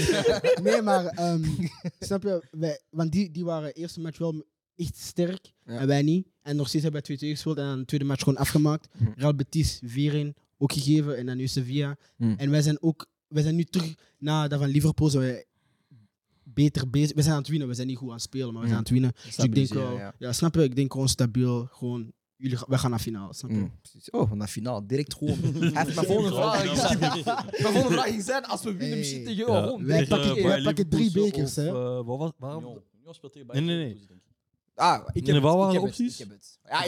[0.62, 1.44] Nee, maar ehm,
[2.01, 2.42] snap je?
[2.51, 4.44] Wij, want die, die waren de eerste match wel
[4.77, 5.79] echt sterk Ja.
[5.79, 6.27] en wij niet.
[6.42, 8.88] En nog steeds hebben wij 2-2 gespeeld en dan de tweede match gewoon afgemaakt.
[8.99, 9.11] Mhm.
[9.16, 11.97] Real Betis 4-1 ook gegeven en dan nu Sevilla.
[12.16, 12.35] Mhm.
[12.38, 15.44] En wij zijn ook, wij zijn nu terug na dat van Liverpool zijn
[16.62, 17.14] beter bezig.
[17.16, 18.79] We zijn aan het winnen, we zijn niet goed aan het spelen, maar we zijn
[18.79, 19.12] aan het winnen.
[19.25, 20.14] Dus ik denk wel, ja.
[20.18, 20.33] ja.
[20.33, 20.62] snap je?
[20.62, 23.57] Ik denk gewoon stabiel, gewoon, jullie, wij gaan naar finale, snap je?
[23.57, 24.11] Mm, precies.
[24.11, 24.87] Oh, de finale.
[24.87, 25.38] Direct gewoon.
[25.73, 26.64] Mijn volgende vraag.
[26.64, 29.85] Mijn volgende vraag ging zijn, als we winnen, misschien tegen jou.
[29.85, 31.66] Wij pakken- pakken drie bekers, hè?
[31.66, 32.83] eh, wat was, waarom?
[33.11, 34.21] Speelt tegen Nee, Bayern nee, nee.
[34.75, 36.12] Ah, ik heb Nee, wat waren ik de opties?
[36.12, 36.59] ik heb het.
[36.64, 36.85] Ja,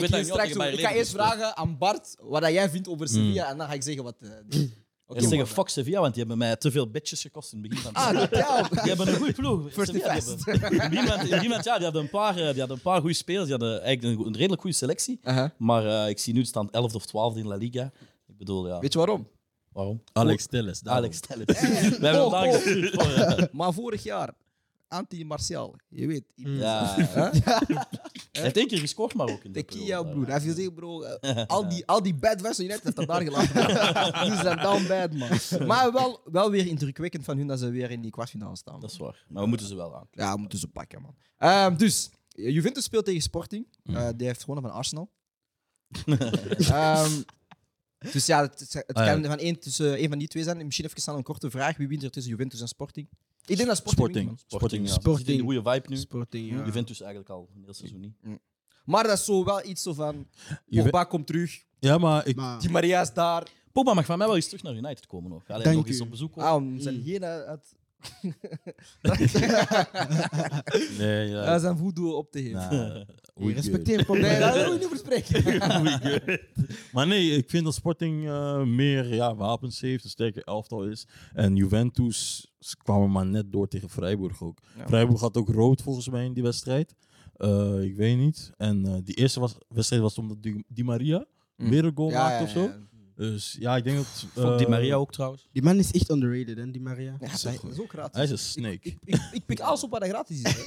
[0.67, 3.73] Ik ga eerst vragen aan Bart wat dat jij vindt over Sevilla en dan ga
[3.73, 4.15] ik zeggen wat...
[5.13, 7.21] eh, die- Oké, En ze zeggen fuck Sevilla, want die hebben mij te veel bitches
[7.21, 8.61] gekost in het begin van het Ah, ja.
[8.69, 9.61] Die hebben een goede ploeg.
[9.73, 12.81] First Sevilla, die hebben- In in ja, die hadden een paar, eh, die hadden een
[12.81, 13.43] paar goede spelers.
[13.47, 15.19] Die hadden eigenlijk een, redelijk goede selectie.
[15.57, 17.91] Maar eh, ik zie nu staan 11 of 12 in La Liga.
[18.27, 18.79] Ik bedoel, ja.
[18.79, 19.27] Weet je waarom?
[19.71, 20.03] Waarom?
[20.13, 20.81] Alex Telles.
[20.85, 21.37] Alex, het.
[21.99, 22.53] We hebben Oh, oh.
[22.53, 23.11] voor...
[23.11, 24.33] eh, Maar vorig jaar,
[24.91, 26.23] anti-Martial, je weet.
[26.35, 26.95] ja.
[28.31, 30.25] Hij heeft één keer gescoord, maar ook in de Tequila, broer.
[30.25, 33.21] Hij heeft gezegd, bro, eh, al die, al die bad van United heeft hij daar
[33.21, 34.29] gelaten.
[34.29, 35.67] Die zijn down bad, man.
[35.67, 38.79] Maar wel, wel weer indrukwekkend van hun dat ze weer in die kwartfinale staan.
[38.79, 39.25] Dat is waar.
[39.27, 40.07] Maar we moeten ze wel aan.
[40.11, 41.15] Ja, moeten ze pakken, man.
[41.37, 43.67] Ehm, dus, Juventus speelt tegen Sporting.
[43.83, 45.11] Eh, die heeft gewonnen van Arsenal.
[46.57, 47.21] Ehm,
[48.11, 49.13] Dus ja, het, het Ah, ja.
[49.13, 50.65] kan van één, tussen één van die twee zijn.
[50.65, 51.77] Misschien even snel een korte vraag.
[51.77, 53.07] Wie wint er tussen Juventus en Sporting?
[53.45, 54.39] Ik denk dat Sporting, Sporting.
[54.47, 54.93] Sporting, ja.
[54.93, 55.25] Sporting.
[55.25, 55.97] Zit in de goede vibe nu.
[55.97, 56.65] Sporting, ja.
[56.65, 58.39] Juventus eigenlijk al een heel seizoen niet.
[58.85, 60.27] Maar dat is zo wel iets zo van...
[60.65, 61.63] Juve- Pogba komt terug.
[61.79, 63.47] Ja, maar ik, Maar, Die Maria is daar.
[63.71, 65.43] Pogba mag van mij wel eens terug naar United komen nog.
[65.49, 66.49] Alleen nog eens op bezoek komen.
[66.49, 67.75] Ah, om zijn hygiëne uit...
[70.97, 71.41] nee, ja.
[71.43, 72.57] uit zijn voodoo op te geven.
[72.57, 74.05] Nah, hey, we respecteer.
[74.09, 75.43] Nee, daar wil je niet over spreken.
[75.83, 76.39] We good.
[76.91, 81.07] Maar nee, ik vind dat Sporting eh, meer ja, wapens heeft, een sterke elftal is.
[81.33, 82.51] En Juventus
[82.83, 84.59] kwamen maar net door tegen Freiburg ook.
[84.77, 84.87] Ja.
[84.87, 86.95] Freiburg had ook rood volgens mij in die wedstrijd.
[87.35, 88.51] Eh, ik weet niet.
[88.57, 91.25] En eh, die eerste was, wedstrijd was omdat Di, Di Maria
[91.61, 91.69] Mm.
[91.69, 92.79] weer een goal Ja, maakte ja, of zo.
[93.15, 94.25] Dus ja, ik denk dat...
[94.33, 95.47] Vond Di eh, Maria ook trouwens.
[95.51, 97.17] Die man is echt underrated, hè, die Maria.
[97.19, 98.13] Ja, dat dat is ook gratis.
[98.15, 98.79] Hij is een snake.
[98.81, 100.63] Ik, ik, ik pik alles op wat er gratis is.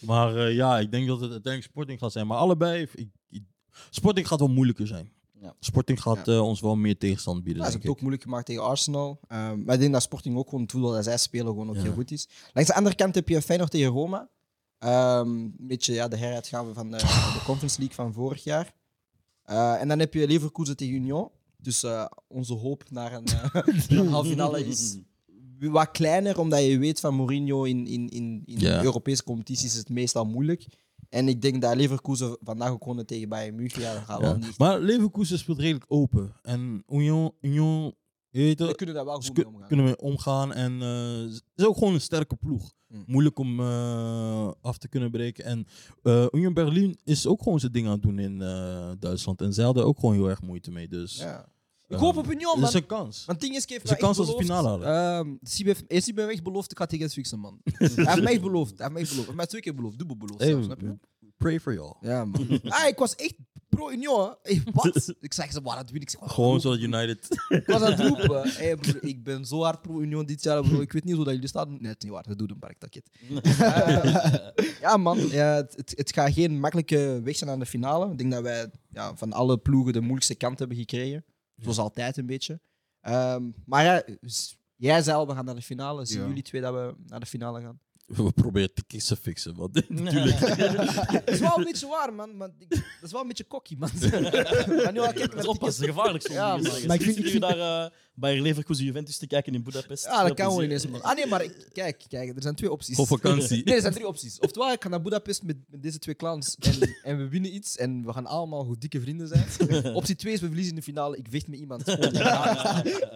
[0.10, 2.26] Maar eh, ja, ik denk dat het uiteindelijk Sporting gaat zijn.
[2.26, 3.42] Maar allebei, ik, ik-
[3.90, 5.12] Sporting gaat wel moeilijker zijn.
[5.40, 5.54] Ja.
[5.60, 7.62] Sporting gaat eh, ons wel meer tegenstand bieden.
[7.62, 9.20] Ja, ze hebben het ook moeilijk gemaakt tegen Arsenal.
[9.28, 11.74] Ehm, maar ik denk dat Sporting ook gewoon het voetbal dat zij spelen gewoon ook
[11.76, 11.82] Ja.
[11.82, 12.28] heel goed is.
[12.52, 14.28] Langs de andere kant heb je Feyenoord tegen Roma.
[14.78, 16.96] Ehm, een beetje ja, de heruitgave van de,
[17.36, 18.72] de Conference League van vorig jaar.
[19.50, 21.28] Eh, en dan heb je Leverkusen tegen Union.
[21.56, 23.62] Dus eh, onze hoop naar een, eh,
[23.98, 24.98] een halve finale is
[25.58, 28.64] wat kleiner, omdat je weet van Mourinho in, in, in, in.
[28.64, 30.66] Europese competities is het meestal moeilijk.
[31.08, 33.80] En ik denk dat Leverkusen vandaag ook gewonnen tegen Bayern München.
[33.80, 34.58] Ja, dat gaat wel niet.
[34.58, 36.32] Maar Leverkusen speelt redelijk open.
[36.42, 37.94] En Union, Union
[38.30, 39.68] je weet het, kunnen daar wel goed mee omgaan.
[39.68, 40.52] kunnen we omgaan.
[40.52, 42.72] En het is ook gewoon een sterke ploeg.
[42.92, 43.04] Mm.
[43.06, 45.44] Moeilijk om eh, af te kunnen breken.
[45.44, 45.66] En
[46.02, 49.40] eh Union Berlin is ook gewoon zijn ding aan het doen in eh, Duitsland.
[49.40, 50.88] En zij hadden ook gewoon heel erg moeite mee.
[50.88, 51.48] Dus Ja.
[51.88, 52.68] Ik hoop op Union, het man.
[52.68, 53.24] is een kans.
[53.24, 54.48] Want Ding is, heeft Is een kans als ze beloofd.
[54.54, 54.88] finale hadden.
[55.28, 57.60] Ehm, Sibe heeft- Sibe heeft echt beloofd, ik ga het fixen, man.
[57.64, 58.78] hij heeft mij beloofd.
[58.78, 59.08] Hij heeft mij beloofd.
[59.16, 59.98] Hij heeft mij twee keer beloofd.
[59.98, 60.96] Dubbel beloofd, Hey, zelfs, snap je?
[61.36, 61.94] pray for y'all.
[62.00, 62.60] Ja, man.
[62.68, 63.34] ah, ik was echt
[63.70, 64.32] pro-Union, hè.
[64.42, 65.14] Hey, wat?
[65.20, 66.10] ik zeg ze, waar dat win ik.
[66.10, 67.44] zeg, Gewoon dat zoals United.
[67.48, 68.48] Ik was aan het roepen.
[68.60, 70.80] Hey, broer, ik ben zo hard pro-Union dit jaar, bro.
[70.80, 71.68] Ik weet niet hoe dat jullie staan.
[71.68, 72.24] Nee, het is niet waar.
[72.28, 73.10] We doen een parktakket.
[74.80, 75.18] ja, man.
[75.18, 78.10] Ja, het, het, gaat geen makkelijke weg zijn aan de finale.
[78.12, 81.24] Ik denk dat wij ja, van alle ploegen de moeilijkste kant hebben gekregen.
[81.56, 82.60] Zoals altijd een beetje.
[83.00, 84.02] Ehm, maar ja,
[84.76, 86.04] jij zei al, we gaan naar de finale.
[86.06, 86.26] Zien Ja.
[86.26, 87.80] jullie twee dat we naar de finale gaan?
[88.16, 89.56] We proberen tickets te fixen.
[89.56, 90.40] Want natuurlijk.
[91.24, 92.36] Dat is wel een beetje waar, man.
[92.36, 93.90] Maar ik- dat is wel een beetje cocky, man.
[94.00, 96.34] Maar nu al kijk Dat met is oppassen, gevaarlijk soms.
[96.36, 96.56] Ja.
[96.86, 100.04] Maar ik vind- jullie daar uh, bij Leverkusen Juventus te kijken in Budapest?
[100.04, 101.02] Ja, dat Veel kan wel ineens, man.
[101.02, 102.96] Ah nee, maar ik- kijk, kijk, er zijn twee opties.
[102.96, 103.64] Voor vakantie.
[103.64, 104.38] Nee, er zijn drie opties.
[104.38, 107.76] Oftewel, ik ga naar Budapest met, met deze twee clowns en, en we winnen iets
[107.76, 109.94] en we gaan allemaal goed dikke vrienden zijn.
[109.94, 111.84] Optie twee is, we verliezen in de finale, ik vecht met iemand.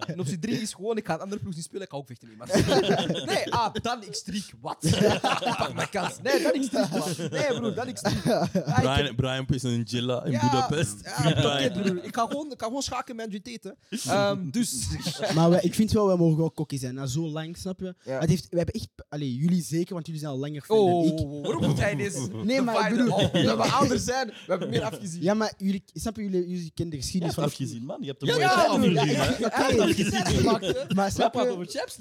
[0.07, 2.07] En optie drie is gewoon, ik ga een andere ploeg niet spelen, ik ga ook
[2.07, 3.27] vechten met iemand.
[3.27, 4.53] Nee, ah, dan ik strik.
[4.61, 4.84] Wat?
[5.59, 6.13] Pak mijn kans.
[6.23, 7.09] Nee, dan ik strik, man.
[7.31, 7.87] Nee, broer, dan.
[7.89, 10.95] Ah, ik heb- Brian, Brian is in Gilla in Ja, Budapest.
[11.03, 12.05] Ja, broer.
[12.05, 13.77] Ik ga gewoon, ik ga gewoon schaken met Andrew Tate.
[13.89, 14.11] hè.
[14.13, 14.87] Ehm, dus...
[15.35, 16.95] Maar wij- ik vind wel, wij mogen wel kokkie zijn.
[16.95, 17.95] Na zo lang, snap je?
[18.05, 18.19] Ja.
[18.21, 18.89] Het heeft, we hebben echt...
[19.09, 21.13] Allee, jullie zeker, want jullie zijn al langer fan dan Oh, ik.
[21.43, 22.43] waarom moet?
[22.45, 25.23] Nee, maar ik bedoel- Oh, dat we ouders zijn, we hebben meer afgezien.
[25.23, 27.45] Ja, maar jullie, snap je, jullie, jullie kennen de geschiedenis van...
[27.45, 27.97] afgezien, man.
[28.01, 29.05] Je hebt een Ja, mooie ja, afgezien, ja,
[29.39, 30.95] ja, hè.
[30.95, 31.49] Maar snap je...
[31.49, 31.97] over chaps.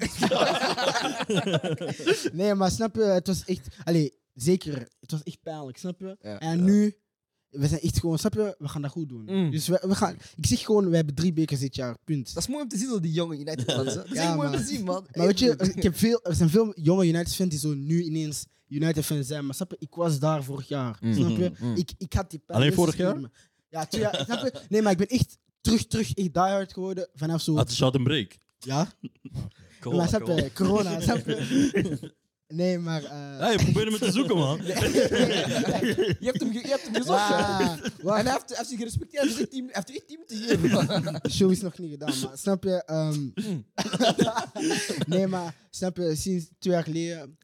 [2.32, 3.68] Nee, maar snap je, het was echt...
[3.84, 6.16] Allee, zeker, het was echt pijnlijk, snap je?
[6.20, 6.38] Ja.
[6.40, 6.96] En nu,
[7.50, 9.24] we zijn echt gewoon, snap je, we gaan dat goed doen.
[9.26, 9.50] Mm.
[9.50, 10.16] Dus we, we gaan...
[10.36, 12.34] Ik zeg gewoon, we hebben drie bekers dit jaar, punt.
[12.34, 13.94] Dat is mooi om te zien, door die jonge United fans.
[13.94, 14.62] Dat is Ja, echt mooi om man.
[14.62, 15.06] te zien, man.
[15.14, 18.46] Maar weet je, ik heb veel, er zijn veel jonge United-fans die zo nu ineens
[18.68, 19.44] United-fans zijn.
[19.46, 20.98] Maar snap je, ik was daar vorig jaar.
[21.00, 21.14] Mm.
[21.14, 21.52] Snap je?
[21.58, 21.76] Mm.
[21.76, 23.16] Ik, ik had die pijn Alleen vorig jaar?
[23.68, 24.22] Ja, twee jaar.
[24.24, 24.52] Snap je?
[24.68, 27.08] Nee, maar ik ben echt terug, terug, echt diehard geworden.
[27.14, 27.56] Vanaf zo...
[27.56, 28.38] Had de shot een break.
[28.58, 28.92] Ja?
[29.80, 30.42] Corona, maar snap corona.
[30.42, 32.12] je, corona, snap je?
[32.54, 33.04] Nee, maar...
[33.04, 34.60] eh, Hey, probeer me te zoeken, man.
[34.64, 37.28] Je hebt hem, ge- je hebt hem gezocht,
[38.18, 39.22] En hij heeft, hij heeft zich gerespecteerd.
[39.22, 41.18] Hij heeft echt team, hij heeft echt team te geven.
[41.22, 42.82] de show is nog niet gedaan, maar snap je?
[42.84, 43.28] ehm,
[45.16, 47.38] nee, maar snap je, sinds twee jaar geleden...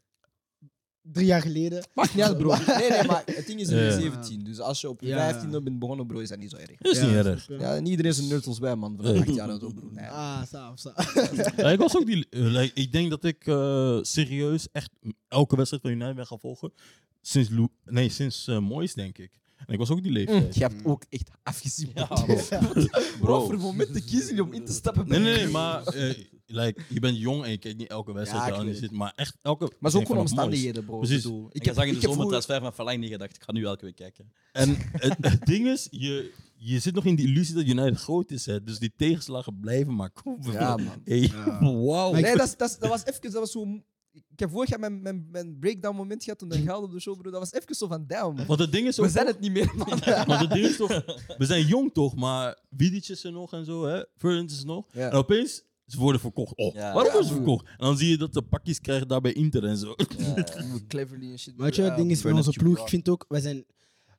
[1.13, 1.87] Drie jaar geleden...
[1.95, 2.55] Maakt niet uit, bro.
[2.79, 3.91] Nee, nee, maar het ding is nu Ja.
[3.91, 4.45] 17.
[4.45, 5.45] Dus als je op je Ja.
[5.45, 6.77] 15e bent begonnen, bro, is dat niet zo erg.
[6.79, 7.47] Dat is niet erg.
[7.47, 7.57] je?
[7.59, 8.97] Ja, en iedereen is een nerd als wij, man.
[9.03, 9.21] Van Ja.
[9.21, 9.89] 8 jaar zo, bro.
[9.91, 10.07] Nee.
[10.07, 11.15] Ah, saaf, saaf.
[11.57, 12.27] Ja, ik was ook die.
[12.31, 14.91] eh, like, ik denk dat ik eh, serieus echt
[15.29, 16.73] elke wedstrijd van United ben gaan volgen.
[17.23, 19.31] Sinds, Lou, nee, sinds eh Moyes, denk ik.
[19.67, 20.55] En ik was ook die leeftijd.
[20.55, 22.37] Je hebt ook echt afgezien, Ja, bro.
[23.21, 25.09] Bro, wat voor momenten kiezen jullie om in te stappen?
[25.09, 26.17] Nee, bij nee, nee, een maar eh,
[26.51, 28.91] like, je bent jong en je kijkt niet elke wedstrijd Ja, aan je weet zit,
[28.91, 29.73] maar echt elke.
[29.79, 30.99] Maar zo ook gewoon omstandigheden, bro.
[30.99, 31.17] Precies.
[31.17, 33.53] Ik bedoel, Ik zag in de heb vroeger- zomertransfer van Verlang niet gedacht, ik ga
[33.53, 34.33] nu elke week kijken.
[34.53, 38.31] En het, het ding is, je, je zit nog in die illusie dat United groot
[38.31, 40.53] is, hè, dus die tegenslagen blijven maar komen.
[40.53, 41.01] Ja, man.
[41.05, 41.31] Hey.
[41.87, 42.13] Wauw.
[42.13, 43.63] Nee, dat, is- dat, is- dat was even, dat was zo...
[44.13, 46.93] Ik ik heb vorig jaar mijn, mijn, mijn breakdown moment gehad toen dat geld op
[46.93, 47.31] de show, bro.
[47.31, 48.35] Dat was even zo van damn.
[48.37, 48.47] man.
[48.47, 49.89] Want het ding is We zijn toch- het niet meer, man.
[50.27, 50.89] Want het ding is toch,
[51.39, 54.05] we zijn jong toch, maar Vidic is er nog en zo, hè?
[54.17, 54.87] Ferdinand is er nog.
[54.93, 55.11] Ja.
[55.11, 56.57] En opeens, ze worden verkocht.
[56.57, 56.81] Oh, Ja.
[56.81, 57.45] waarom Ja, worden ze broer.
[57.47, 57.67] verkocht?
[57.79, 59.95] En dan zie je dat ze pakjes krijgen daar bij Inter en zo.
[60.89, 61.57] Cleverly en shit.
[61.57, 62.79] Maar weet je wat het ding is van Bernard onze ploeg?
[62.81, 63.65] Ik vind ook, wij zijn...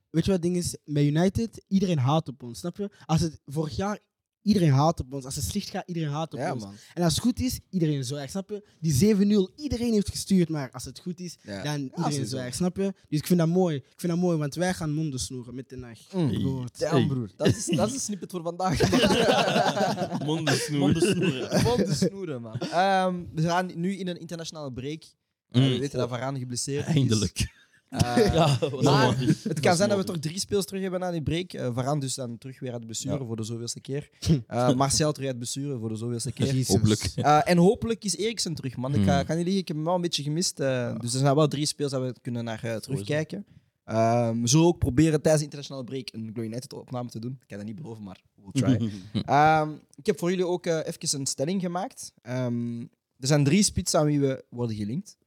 [0.10, 0.78] Weet je wat het ding is?
[0.84, 2.90] Met United, iedereen haat op ons, snap je?
[3.06, 4.00] Als het vorig jaar,
[4.42, 5.26] iedereen haat op ons.
[5.26, 6.64] Als het slecht gaat, iedereen haat op Ja, ons.
[6.64, 6.74] man.
[6.94, 8.64] En als het goed is, iedereen zwijgt, snap je?
[8.80, 11.64] Die 7-0, iedereen heeft gestuurd, maar als het goed is, Ja.
[11.64, 12.26] dan iedereen sowieso.
[12.26, 12.94] zwijgt, snap je?
[13.10, 13.76] Dus ik vind dat mooi.
[13.76, 16.14] Ik vind dat mooi, want wij gaan monden snoeren met de nacht.
[16.14, 16.30] Mm.
[16.42, 17.06] Bro, Damn, Hey.
[17.08, 17.30] broer.
[17.36, 18.80] Dat is, dat is een snippet voor vandaag.
[20.26, 20.80] Monden snoer.
[20.80, 21.64] Monden snoeren.
[21.64, 22.60] Monden snoeren, man.
[22.60, 25.04] Ehm, we gaan nu in een internationale break.
[25.50, 25.62] Mm.
[25.62, 26.94] Uh, we weten dat Varane geblesseerd is.
[26.96, 27.48] Eindelijk.
[27.92, 31.22] Uh, Ja, Maar het kan zijn dat we toch drie speels terug hebben na die
[31.22, 31.54] break.
[31.54, 33.26] Uh, dus dan terug weer uit de blessure Ja.
[33.26, 34.10] voor de zoveelste keer.
[34.52, 36.66] Uh, Marcel terug uit de blessure voor de zoveelste keer.
[36.68, 37.02] Hopelijk.
[37.46, 38.94] En hopelijk is Eriksen terug, man.
[38.96, 39.26] Ik Hmm.
[39.26, 40.58] kan niet liegen, ik heb hem wel een beetje gemist.
[40.58, 43.46] Dus er zijn wel drie speels dat we kunnen naar terugkijken.
[43.86, 47.32] Um, we zullen ook proberen tijdens de internationale break een Glory United opname te doen.
[47.42, 48.92] Ik kan dat niet beloven, maar we'll try.
[49.14, 52.14] Um, ik heb voor jullie ook even een stelling gemaakt.
[52.24, 52.80] Um,
[53.18, 55.18] er zijn drie spitsen aan wie we worden gelinkt.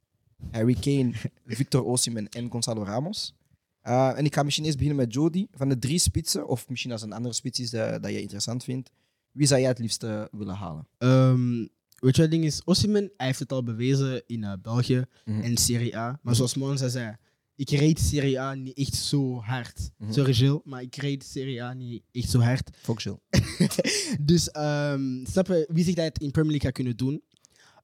[0.50, 1.12] Harry Kane,
[1.46, 3.34] Victor Osimhen en Gonzalo Ramos.
[3.84, 5.46] Uh, en ik ga misschien eerst beginnen met Jody.
[5.52, 8.64] Van de drie spitsen, of misschien als een andere spits is dat, dat je interessant
[8.64, 8.90] vindt,
[9.32, 10.86] wie zou jij het liefst uh, willen halen?
[10.98, 11.68] Ehm, weet
[11.98, 12.62] je wat het ding is?
[12.64, 15.40] Osimhen, hij heeft het al bewezen in uh, België Mhm.
[15.40, 16.18] en Serie A.
[16.22, 17.16] Maar zoals Monza zei,
[17.56, 19.90] ik reed Serie A niet echt zo hard.
[19.98, 20.12] Mhm.
[20.12, 22.70] Sorry Gilles, maar ik reed Serie A niet echt zo hard.
[22.82, 23.02] Fuck.
[24.20, 27.22] Dus um, snap je, wie zegt dat hij het in Premier League gaat kunnen doen?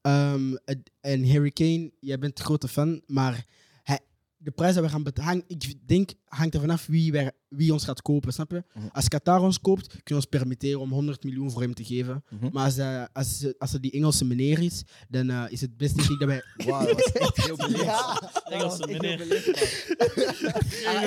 [0.03, 0.59] Um,
[1.01, 3.47] en Harry Kane, jij bent een grote fan, maar
[3.83, 4.01] hij,
[4.37, 7.85] de prijs dat we gaan betalen, ik denk, hangt er vanaf wie, wij, wie ons
[7.85, 8.65] gaat kopen, snap je?
[8.75, 8.87] Mhm.
[8.93, 12.25] Als Qatar ons koopt, kunnen we ons permitteren om 100 miljoen voor hem te geven.
[12.29, 12.49] Mhm.
[12.53, 15.97] Maar als, uh, als, als het die Engelse meneer is, dan uh, is het best
[15.97, 16.43] denk ik dat wij...
[16.57, 17.85] Wauw, dat was echt heel beleefd.
[17.85, 18.21] Ja.
[18.45, 19.19] Engelse was meneer.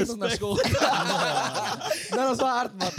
[0.07, 0.55] nog naar school.
[2.15, 2.89] dat is wel hard, man.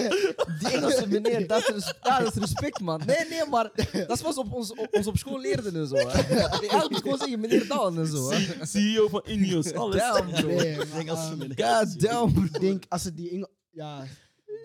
[0.58, 3.00] Die Engelse meneer, dat is, res- ja, dat is respect, man.
[3.06, 5.86] Nee, nee, maar dat is wat ze op ons, op, ons op school leerden en
[5.86, 5.96] zo.
[5.96, 8.32] Je gewoon zeggen, meneer Down en zo.
[8.62, 9.96] CEO van Ineos, alles.
[9.96, 10.46] Damn, bro.
[10.46, 11.64] Nee, Engelse meneer.
[11.66, 13.48] God damn, ik denk, als het die Engel...
[13.70, 14.06] Ja,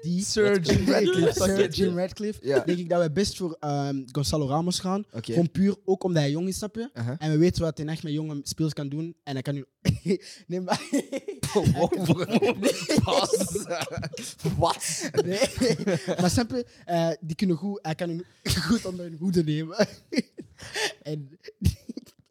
[0.02, 0.24] die...
[0.24, 1.44] Sir Jim Radcliffe.
[1.44, 2.48] Sir Jim Radcliffe.
[2.48, 2.60] Ja.
[2.60, 5.06] Denk ik dat we best voor um, Gonzalo Ramos gaan.
[5.12, 5.32] Oké.
[5.32, 6.90] Gewoon puur, ook omdat hij jong is, snap je?
[6.94, 7.16] Uh-huh.
[7.18, 9.16] En we weten wat hij echt met jonge speels kan doen.
[9.24, 9.66] En hij kan nu...
[10.48, 10.82] nee, maar...
[14.58, 15.10] Wat?
[15.26, 15.40] nee.
[16.22, 16.66] maar snap je?
[16.86, 17.80] Eh, die kunnen goed...
[17.82, 19.78] Hij kan nu goed onder hun hoede nemen.
[21.02, 21.40] en...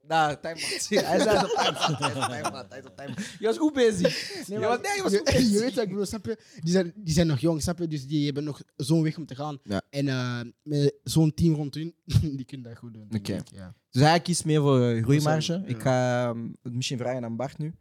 [0.09, 0.89] time out.
[1.09, 1.99] Hij zei op time out.
[1.99, 2.67] Hij is op time out.
[2.69, 3.27] Hij is op time out.
[3.39, 4.47] Je was goed bezig.
[4.49, 5.51] Nee, maar, nee, je was goed bezig.
[5.53, 6.39] je weet wat ik bedoel, snap je?
[6.61, 7.87] Die zijn, die zijn nog jong, snap je?
[7.87, 9.59] Dus die hebben nog zo'n weg om te gaan.
[9.63, 9.83] Ja.
[9.91, 11.95] En eh, met zo'n team rond hun,
[12.37, 13.09] die kunnen dat goed doen.
[13.17, 13.43] Oké.
[13.55, 13.75] Ja.
[13.91, 15.63] Dus hij kiest meer voor groeimarge.
[15.67, 17.75] Ik ga ehm, het misschien vragen aan Bart nu.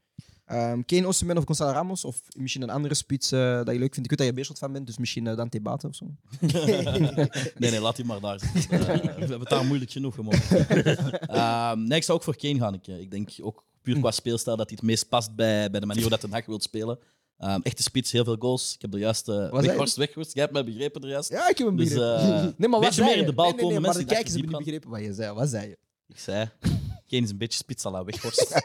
[0.52, 2.06] Um, Kane Osimhen of Gonzalo Ramos?
[2.06, 3.98] Of misschien een andere spits eh, dat je leuk vindt.
[3.98, 6.06] Ik weet dat je Beerschot fan bent, dus misschien uh, Dante Bate of zo.
[7.58, 8.80] Nee, nee, laat die maar daar zitten.
[8.88, 10.68] Eh, we hebben het daar moeilijk genoeg gemogen.
[11.28, 12.74] Ehm nee, ik zou ook voor Kane gaan.
[12.74, 15.86] Ik, ik denk ook puur qua speelstijl dat hij het meest past bij, bij de
[15.86, 17.00] manier hoe dat Den Haag wil spelen.
[17.38, 18.74] Ehm echte spits, heel veel goals.
[18.74, 19.62] Ik heb de juiste je?
[19.62, 20.34] weghorst, weghorst.
[20.34, 21.30] Jij hebt mij begrepen de juist.
[21.30, 22.20] Ja, ik heb hem Dus, begrepen.
[22.38, 23.22] eh, nee, maar wat beetje zei meer je?
[23.22, 25.14] in de bal nee, nee, nee, komen, maar de kijkers hebben niet begrepen wat je
[25.14, 25.34] zei.
[25.34, 25.78] Wat zei je?
[26.08, 26.50] Ik zei,
[27.08, 28.62] Kane is een beetje spits à la weghorst.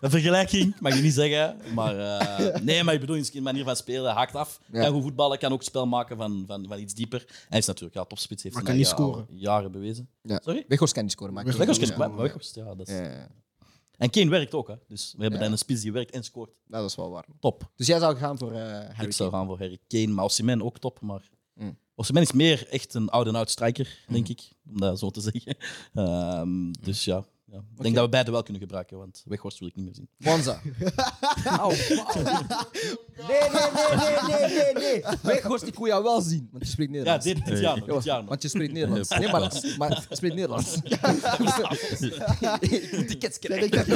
[0.00, 1.56] een vergelijking, mag je niet zeggen.
[1.74, 4.60] Maar eh, nee, maar ik bedoel, in manier van spelen haakt af.
[4.72, 4.82] Ja.
[4.82, 7.24] Kan goed voetballen, kan ook spel maken van, van, van iets dieper.
[7.48, 9.26] Hij is natuurlijk ja, topspits, heeft Maar hij kan niet scoren.
[9.28, 10.08] jaren bewezen.
[10.22, 10.40] Ja.
[10.44, 10.64] Sorry?
[10.68, 12.04] Weghorst kan niet scoren, maar Weghorst Weghorst, ja.
[12.06, 12.74] ja, Weghorst, ja.
[12.74, 12.94] Dat is...
[12.94, 13.28] Ja, ja,
[13.96, 14.74] En Kane werkt ook, hè.
[14.88, 15.44] Dus we hebben Ja.
[15.44, 16.50] dan een spits die werkt en scoort.
[16.66, 17.24] ja, dat is wel waar.
[17.40, 17.70] Top.
[17.76, 20.62] Dus jij zou gaan voor eh Harry ik zou gaan voor Harry Kane, maar Osimhen
[20.62, 21.00] ook top.
[21.00, 21.78] Maar Mm.
[21.94, 24.40] Osimhen is meer echt een oude oud striker, denk ik.
[24.72, 25.56] Om dat zo te zeggen.
[26.04, 27.60] Ehm, dus ja, ja.
[27.76, 30.08] ik denk dat we beide wel kunnen gebruiken, want Weghorst wil ik niet meer zien.
[30.16, 30.60] Monza.
[31.58, 31.72] Au.
[31.72, 31.86] Nee,
[33.28, 35.02] nee, nee, nee, nee, nee, nee.
[35.22, 37.24] Weghorst, ik wil jou wel zien, want je spreekt Ja, Nederlands.
[37.24, 37.86] dit, dit jaar nog.
[37.86, 38.28] Dit jaar nog.
[38.28, 39.08] Want je spreekt Nederlands.
[39.08, 40.76] Nee, maar, maar je spreekt Nederlands.
[42.60, 43.86] ik moet tickets krijgen.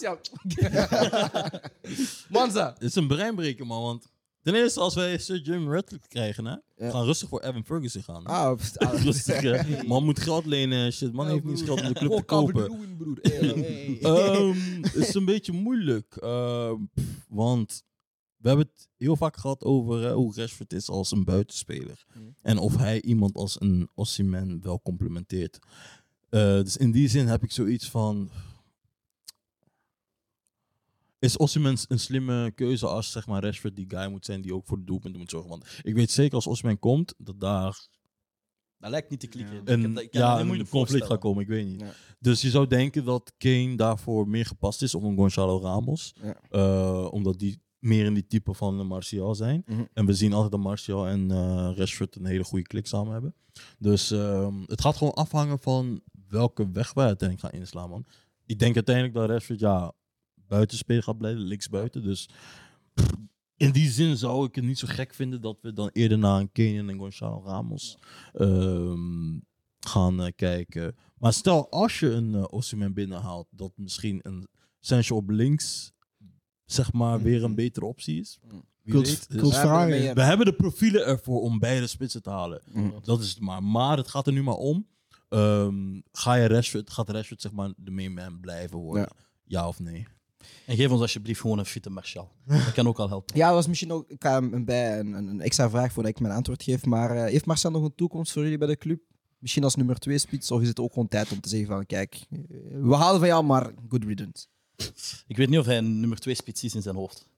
[0.00, 0.18] Jou.
[2.28, 2.72] Monza.
[2.72, 3.82] Het is een breinbreker, man.
[3.82, 4.06] Want
[4.44, 8.02] ten eerste, als wij Sir Jim Radcliffe krijgen, hè, we gaan rustig voor Evan Ferguson
[8.02, 8.24] gaan.
[8.24, 9.02] Ah, pst, ah.
[9.04, 9.82] Rustig, hè.
[9.86, 11.12] Man moet geld lenen en shit.
[11.12, 12.96] Man heeft niet eens geld om de club te Oh, kopen.
[12.96, 13.20] Broer.
[13.20, 16.16] Eh, Ehm, het is een beetje moeilijk.
[16.16, 17.82] ehm, pff, want
[18.36, 22.04] we hebben het heel vaak gehad over eh, hoe Rashford is als een buitenspeler.
[22.14, 22.24] Mhm.
[22.42, 25.58] En of hij iemand als een Osimhen wel complementeert.
[26.30, 28.30] Eh, dus in die zin heb ik zoiets van...
[31.24, 34.66] Is Osimhen een slimme keuze als zeg maar, Rashford die guy moet zijn die ook
[34.66, 35.50] voor de doelpunten moet zorgen?
[35.50, 37.86] Want ik weet zeker als Osimhen komt, dat daar
[38.78, 39.54] Dat lijkt niet te klikken.
[39.54, 39.60] Ja.
[39.60, 41.80] Ik heb een, ik kan ja, een conflict gaat komen, ik weet niet.
[41.80, 41.92] Ja.
[42.18, 46.14] Dus je zou denken dat Kane daarvoor meer gepast is om een Gonzalo Ramos.
[46.22, 46.36] Ja.
[46.50, 49.62] Eh, omdat die meer in die type van Martial zijn.
[49.66, 49.84] Mhm.
[49.92, 53.34] En we zien altijd dat Martial en eh Rashford een hele goede klik samen hebben.
[53.78, 58.06] Dus ehm, het gaat gewoon afhangen van welke weg wij uiteindelijk gaan inslaan, man.
[58.46, 59.94] Ik denk uiteindelijk dat Rashford ja,
[60.48, 62.02] buitenspeler gaat blijven, linksbuiten.
[62.02, 62.28] Dus
[62.94, 63.10] pff,
[63.56, 66.40] in die zin zou ik het niet zo gek vinden dat we dan eerder naar
[66.40, 67.98] een Kane en Gonzalo Ramos
[68.32, 69.38] ehm,
[69.80, 70.96] gaan eh, kijken.
[71.18, 74.48] Maar stel, als je een uh, Osimhen binnenhaalt, dat misschien een
[74.80, 75.92] Sancho op links,
[76.64, 77.54] zeg maar, weer een Mhm.
[77.54, 78.38] betere optie is.
[78.46, 78.56] Mhm.
[78.88, 79.30] Kult-.
[79.30, 82.62] Dus- we hebben de profielen ervoor om beide spitsen te halen.
[82.72, 82.90] Mhm.
[83.02, 83.62] Dat is het maar.
[83.62, 84.86] Maar het gaat er nu maar om.
[85.28, 89.08] Ehm, ga je Rashford, gaat Rashford zeg maar de main man blijven worden?
[89.44, 90.06] Ja, of nee?
[90.66, 92.30] En geef ons alsjeblieft gewoon een fitte Martial.
[92.46, 93.36] Dat kan ook al helpen.
[93.36, 96.20] Ja, dat was misschien ook ik hem bij een, een, een extra vraag voordat ik
[96.20, 96.84] mijn antwoord geef.
[96.84, 99.00] Maar eh, heeft Marcel nog een toekomst voor jullie bij de club?
[99.38, 100.50] Misschien als nummer 2 spits?
[100.50, 102.38] Of is het ook gewoon tijd om te zeggen van kijk, eh,
[102.82, 104.46] we halen van jou, maar good riddance.
[105.26, 107.28] Ik weet niet of hij een nummer 2 spits is in zijn hoofd.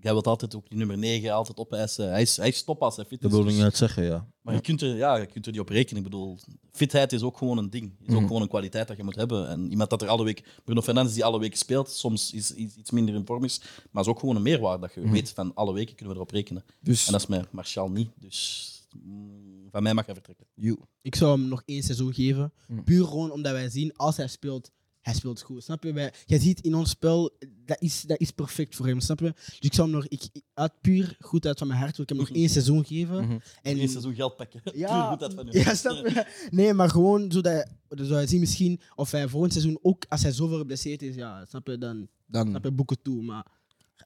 [0.00, 2.10] Hij wil altijd ook die nummer 9 altijd opeisen.
[2.10, 3.36] Hij is, hij is top als hij fit Dat is.
[3.36, 4.28] wilde ik dus- net zeggen, ja.
[4.40, 5.96] Maar je kunt, er, ja, je kunt er niet op rekenen.
[6.04, 6.38] Ik bedoel,
[6.72, 7.92] fitheid is ook gewoon een ding.
[8.00, 8.26] Is ook Mhm.
[8.26, 9.48] gewoon een kwaliteit dat je moet hebben.
[9.48, 10.60] En iemand dat er alle week...
[10.64, 13.60] Bruno Fernandes die alle weken speelt, soms is, is iets minder in vorm is.
[13.90, 15.12] Maar is ook gewoon een meerwaarde dat je Mhm.
[15.12, 16.64] weet van alle weken kunnen we erop rekenen.
[16.80, 18.10] Dus En dat is met Martial niet.
[18.16, 18.72] Dus
[19.02, 20.46] mm, van mij mag hij vertrekken.
[20.54, 20.76] you.
[21.02, 22.52] Ik zou hem nog één seizoen geven.
[22.68, 22.84] Mm.
[22.84, 24.70] Puur gewoon omdat wij zien, als hij speelt,
[25.00, 25.62] hij speelt goed.
[25.64, 25.92] Snap je?
[25.92, 27.30] Wij, je ziet in ons spel,
[27.66, 29.00] dat is, dat is perfect voor hem.
[29.00, 29.32] Snap je?
[29.34, 32.08] Dus ik zou hem nog, ik, uit puur goed uit van mijn hart, wil ik
[32.08, 33.24] hem nog één seizoen geven.
[33.24, 33.38] Mhm.
[33.62, 34.60] En, Eén seizoen geld pakken.
[34.74, 35.58] Ja, Puur goed uit van u.
[35.58, 36.46] ja, snap je?
[36.50, 40.22] Nee, maar gewoon zodat dan zou je zien misschien of hij volgend seizoen ook, als
[40.22, 43.22] hij zoveel geblesseerd is, ja, snap je, dan Dan snap je boeken toe.
[43.22, 43.46] Maar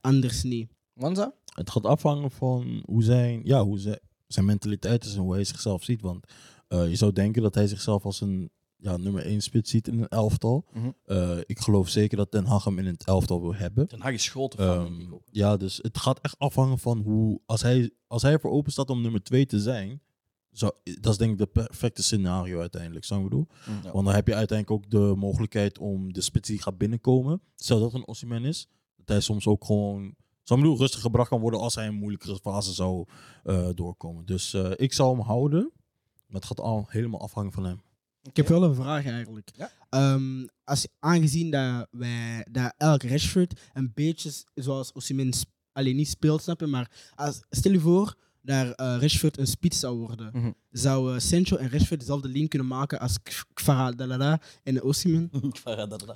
[0.00, 0.70] anders niet.
[0.92, 1.34] Wanza?
[1.54, 5.44] Het gaat afhangen van hoe zijn, ja, hoe zijn, zijn mentaliteit is en hoe hij
[5.44, 6.00] zichzelf ziet.
[6.00, 6.32] Want
[6.68, 9.98] eh, je zou denken dat hij zichzelf als een ja, nummer 1 spits ziet in
[10.00, 10.64] een elftal.
[10.72, 10.90] Mhm.
[11.04, 13.88] Eh, ik geloof zeker dat Den Haag hem in het elftal wil hebben.
[13.88, 15.22] Ten Hag is fan, denk Ehm, ook.
[15.30, 17.40] ja, dus het gaat echt afhangen van hoe.
[17.46, 20.00] Als hij, als hij ervoor open staat om nummer 2 te zijn.
[20.50, 23.04] Zou, dat is denk ik de perfecte scenario uiteindelijk.
[23.04, 23.46] Zou ik bedoel?
[23.82, 23.92] Ja.
[23.92, 27.40] Want dan heb je uiteindelijk ook de mogelijkheid om de spits die gaat binnenkomen.
[27.56, 28.68] Stel dat een Osimhen is.
[28.96, 30.14] Dat hij soms ook gewoon.
[30.42, 33.06] Zou ik bedoel, rustig gebracht kan worden als hij een moeilijkere fase zou
[33.44, 34.24] eh, doorkomen.
[34.26, 35.72] Dus eh, ik zou hem houden.
[36.26, 37.80] Maar het gaat al helemaal afhangen van hem.
[38.22, 39.50] Ik heb wel een vraag eigenlijk.
[39.56, 39.70] Ja.
[39.88, 45.32] Ehm, als, aangezien dat wij dat elk Rashford een beetje zoals Osimhen
[45.72, 46.66] alleen niet speelt, snap je?
[46.66, 50.30] Maar als, stel je voor dat eh, Rashford een spits zou worden.
[50.32, 50.50] Mhm.
[50.70, 53.18] Zou eh, Sancho en Rashford dezelfde link kunnen maken als
[53.52, 55.30] Kvara Dalada en Osimhen?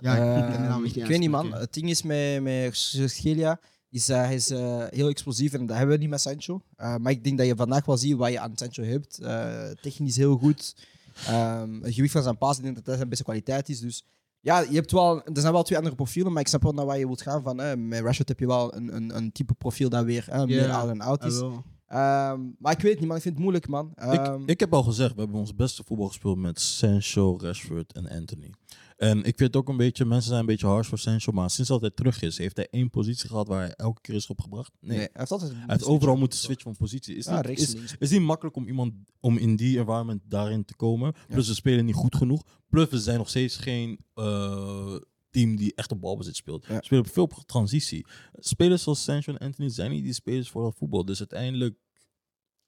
[0.00, 1.54] Ja, ik ik weet niet, man.
[1.54, 3.60] Het ding is met, met Schelia,
[3.94, 6.60] is, eh, hij is eh, heel explosief en dat hebben we niet met Sancho.
[6.76, 9.18] Eh, maar ik denk dat je vandaag wel ziet wat je aan Sancho hebt.
[9.18, 10.74] Eh, technisch heel goed.
[11.26, 13.80] Ehm, het gewicht van zijn paas, ik denk dat dat zijn beste kwaliteit is.
[13.80, 14.04] Dus
[14.40, 16.86] ja, je hebt wel, er zijn wel twee andere profielen, maar ik snap wel naar
[16.86, 17.42] waar je wilt gaan.
[17.42, 20.90] Van, met Rashford heb je wel een, een, een type profiel dat weer meer out
[20.90, 21.40] en out Ah, is.
[21.40, 21.64] wel.
[21.86, 23.16] Ehm, maar ik weet niet, man.
[23.16, 23.92] Ik vind het moeilijk, man.
[23.94, 27.92] Ehm, ik, ik heb al gezegd, we hebben ons beste voetbal gespeeld met Sancho, Rashford
[27.92, 28.52] en Anthony.
[28.96, 31.70] En ik vind ook een beetje, mensen zijn een beetje harsh voor Sancho, maar sinds
[31.70, 34.72] dat hij terug is, heeft hij één positie gehad waar hij elke keer is opgebracht?
[34.80, 34.90] Nee.
[34.90, 37.16] nee, hij heeft altijd Hij heeft overal moeten switchen van positie.
[37.16, 41.14] Is, Ja, niet, is, niet makkelijk om iemand om in die environment daarin te komen.
[41.28, 42.42] Plus we spelen niet goed genoeg.
[42.68, 44.94] Plus we zijn nog steeds geen eh,
[45.34, 46.66] team die echt op balbezit speelt.
[46.66, 46.80] Ja.
[46.80, 48.06] Spelen veel op transitie.
[48.34, 51.04] Spelers zoals Sancho en Anthony zijn niet die spelers voor dat voetbal.
[51.04, 51.78] Dus uiteindelijk,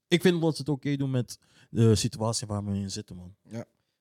[0.09, 1.39] ik vind dat ze het oké doen met
[1.71, 3.37] de situatie waar we in zitten, man.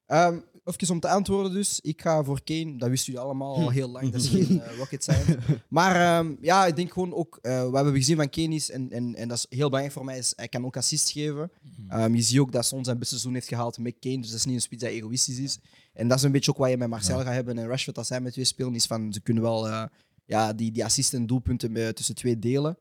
[0.05, 1.79] Ehm even om te antwoorden dus.
[1.81, 2.77] Ik ga voor Kane.
[2.77, 4.11] Dat wisten jullie allemaal al heel lang.
[4.11, 5.37] Dat is geen eh, rocket science.
[5.67, 7.39] Maar ehm, ja, ik denk gewoon ook...
[7.41, 9.91] eh, wat we hebben gezien van Kane is, en, en, en dat is heel belangrijk
[9.91, 11.51] voor mij, is hij kan ook assists geven.
[11.87, 14.19] Ehm, je ziet ook dat Son zijn beste seizoen heeft gehaald met Kane.
[14.21, 15.59] Dus dat is niet een spits dat egoïstisch is.
[15.93, 17.57] En dat is een beetje ook wat je met Marcel gaat hebben.
[17.57, 19.13] En Rashford, als zij met twee spelen, is van...
[19.13, 19.83] Ze kunnen wel eh,
[20.25, 22.77] ja, die, die assist en doelpunten tussen twee delen.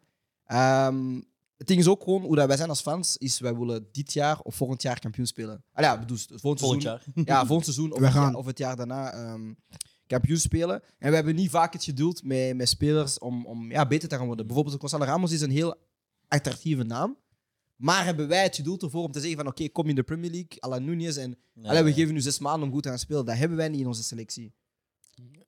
[1.57, 4.13] Het ding is ook gewoon, hoe dat wij zijn als fans, is wij willen dit
[4.13, 5.65] jaar of volgend jaar kampioen spelen.
[5.73, 7.25] Ah ja, bedoel, volgend Volgend seizoen, jaar.
[7.25, 9.53] ja, volgend seizoen of, het, jaar, of het jaar daarna ehm,
[10.07, 10.83] kampioen spelen.
[10.99, 14.17] En we hebben niet vaak het geduld met, met spelers om, om ja, beter te
[14.17, 14.47] gaan worden.
[14.47, 15.75] Bijvoorbeeld Gonzalo Ramos is een heel
[16.29, 17.17] attractieve naam.
[17.77, 20.31] Maar hebben wij het geduld ervoor om te zeggen van oké, kom in de Premier
[20.31, 21.17] League, à la Nunez.
[21.17, 21.95] En Nee, allee, we nee.
[21.99, 23.25] geven nu zes maanden om goed te gaan spelen.
[23.25, 24.55] Dat hebben wij niet in onze selectie.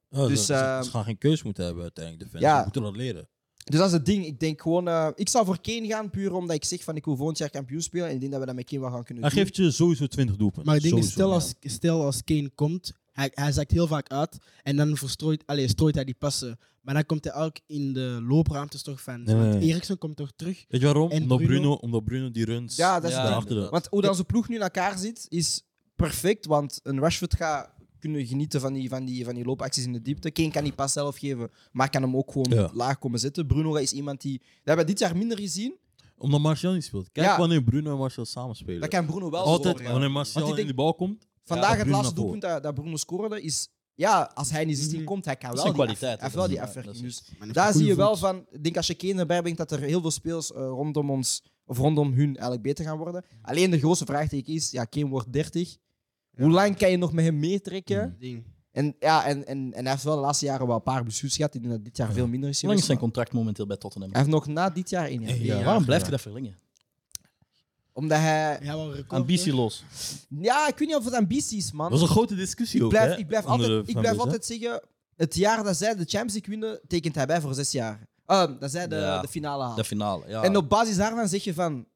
[0.08, 2.24] Ja, Dus, ze, ehm, ze gaan geen keus moeten hebben uiteindelijk.
[2.24, 2.62] De fans ja.
[2.62, 3.28] Moeten dat leren.
[3.70, 4.26] Dus dat is het ding.
[4.26, 7.04] Ik denk gewoon, eh, ik zou voor Kane gaan, puur omdat ik zeg van ik
[7.04, 8.08] wil volgend jaar kampioen spelen.
[8.08, 9.42] En ik denk dat we dat met Kane wel gaan kunnen Hij doen.
[9.42, 10.64] geeft je sowieso 20 doelpunten.
[10.66, 11.12] Maar ik denk, Sowieso.
[11.14, 15.42] stel als, stel als Kane komt, hij, hij zakt heel vaak uit en dan verstrooit,
[15.46, 16.58] allez, strooit hij die passen.
[16.80, 19.22] Maar dan komt hij ook in de loopruimtes toch van.
[19.22, 19.68] Nee, nee, want nee.
[19.68, 20.64] Eriksen komt toch terug.
[20.68, 21.10] Weet je waarom?
[21.10, 23.26] En omdat, Bruno- Bruno, omdat Bruno die runs Ja, dat is Ja, het ding.
[23.28, 25.62] daarachter de- Want hoe dan onze ploeg nu in elkaar zit, is
[25.96, 29.92] perfect, want een Rashford gaat kunnen genieten van die, van, die, van die loopacties in
[29.92, 30.30] de diepte.
[30.30, 32.70] Kane kan die pas zelf geven, maar kan hem ook gewoon Ja.
[32.72, 33.46] laag komen zitten.
[33.46, 34.38] Bruno is iemand die...
[34.38, 35.74] Dat hebben we dit jaar minder gezien.
[36.18, 37.08] Omdat Martial niet speelt.
[37.12, 37.38] Kijk Ja.
[37.38, 38.80] wanneer Bruno en Martial samen spelen.
[38.80, 41.26] Dat kan Bruno wel Altijd wanneer Martial Want ik in de bal komt.
[41.44, 43.68] Vandaag het laatste doelpunt dat, dat Bruno scoorde is...
[43.94, 45.06] Ja, als hij in die 16 Mhm.
[45.06, 46.96] komt, hij kan wel die, kwaliteit, af- wel die afwerking.
[46.98, 47.22] Dus
[47.52, 48.46] daar zie je wel van...
[48.50, 51.42] Ik denk als je Kane erbij brengt, dat er heel veel spelers eh, rondom ons...
[51.66, 53.24] Of rondom hun eigenlijk beter gaan worden.
[53.42, 54.70] Alleen de grootste vraagteken is...
[54.70, 55.76] Ja, Kane wordt 30.
[56.36, 58.16] Hoe lang kan je nog met hem meetrekken?
[58.18, 58.44] Ding.
[58.72, 61.36] En, ja, en, en, en hij heeft wel de laatste jaren wel een paar blessures
[61.36, 61.54] gehad.
[61.54, 64.10] Ik dat dit jaar veel minder is Hoe lang is zijn contract momenteel bij Tottenham?
[64.10, 65.36] Hij heeft nog na dit jaar één jaar.
[65.36, 66.08] Ja, waarom blijft Ja.
[66.10, 66.58] hij dat verlengen?
[67.92, 68.58] Omdat hij...
[68.62, 69.12] Ja, record.
[69.20, 69.84] Ambitieloos.
[70.28, 71.90] Ja, ik weet niet of het ambitie is, man.
[71.90, 72.90] Dat was een grote discussie Ik ook.
[72.90, 74.82] blijf, hè, ik blijf, altijd, ik blijf altijd zeggen...
[75.16, 78.06] Het jaar dat zij de Champions League winnen, tekent hij bij voor zes jaar.
[78.24, 79.20] Ah, dat zij de, Ja.
[79.20, 79.76] de finale halen.
[79.76, 80.42] De finale, ja.
[80.42, 81.86] En op basis daarvan zeg je van...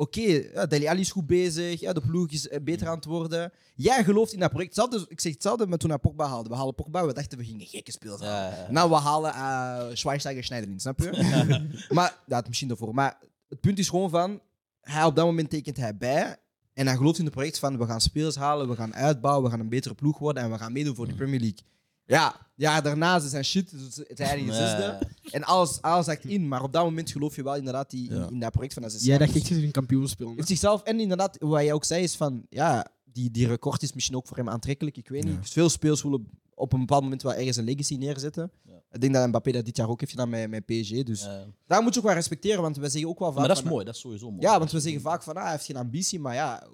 [0.00, 0.20] Oké,
[0.54, 1.80] ja, Dele Alli is goed bezig.
[1.80, 3.52] Ja, de ploeg is eh, beter aan het worden.
[3.74, 4.76] Jij gelooft in dat project.
[4.76, 6.48] Hetzelfde, ik zeg hetzelfde met toen hij Pogba haalde.
[6.48, 8.50] We halen Pogba, we dachten we gingen gekke spelers halen.
[8.50, 8.70] Ja, ja, ja.
[8.70, 11.86] Nou, we halen uh, Schweinsteiger Schneiderlin, snap je?
[11.94, 12.94] maar, dat misschien daarvoor.
[12.94, 14.40] Maar het punt is gewoon van...
[14.80, 16.36] Hij, op dat moment tekent hij bij.
[16.72, 17.78] En hij gelooft in het project van...
[17.78, 20.58] We gaan spelers halen, we gaan uitbouwen, we gaan een betere ploeg worden en we
[20.58, 21.64] gaan meedoen voor de Premier League.
[22.10, 23.70] Ja, ja daarna ze zijn shit.
[23.70, 24.98] Dus het is eigenlijk de zesde.
[25.30, 26.48] En alles, alles zakt in.
[26.48, 28.28] Maar op dat moment geloof je wel inderdaad die, in, Ja.
[28.30, 30.82] in dat project van dacht echt dat hij een kampioen heeft zichzelf...
[30.82, 32.46] En inderdaad, wat jij ook zei, is van...
[32.48, 34.96] Ja, die, die record is misschien ook voor hem aantrekkelijk.
[34.96, 35.34] Ik weet niet.
[35.34, 35.42] Ja.
[35.42, 38.50] Veel spelers willen op een bepaald moment wel ergens een legacy neerzetten.
[38.64, 38.82] Ja.
[38.92, 41.02] Ik denk dat Mbappé dat dit jaar ook heeft gedaan met, met PSG.
[41.02, 41.44] Dus Ja.
[41.66, 42.62] daar moet je ook wel respecteren.
[42.62, 43.38] Want we zeggen ook wel vaak...
[43.38, 44.42] Maar dat is van- mooi, dat is sowieso mooi.
[44.42, 45.34] Ja, want we zeggen vaak van...
[45.36, 46.20] Ah, hij heeft geen ambitie.
[46.20, 46.66] Maar ja...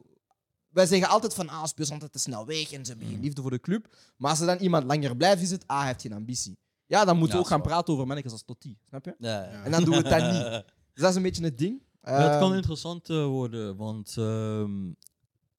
[0.76, 1.48] Wij zeggen altijd van...
[1.48, 2.72] Ah, spelers altijd te snel weg.
[2.72, 3.12] En ze hebben Mm.
[3.12, 3.96] geen liefde voor de club.
[4.16, 5.64] Maar als er dan iemand langer blijft, is het...
[5.66, 6.58] Ah, hij heeft geen ambitie.
[6.86, 8.76] Ja, dan moeten Ja, we ook gaan praten over mannetjes als Totti.
[8.88, 9.14] Snap je?
[9.18, 9.62] Ja, ja.
[9.64, 10.42] En dan doen we het dan niet.
[10.92, 11.82] Dus dat is een beetje het ding.
[12.02, 14.70] Ja, het kan Ehm, interessant eh, worden, want ehm,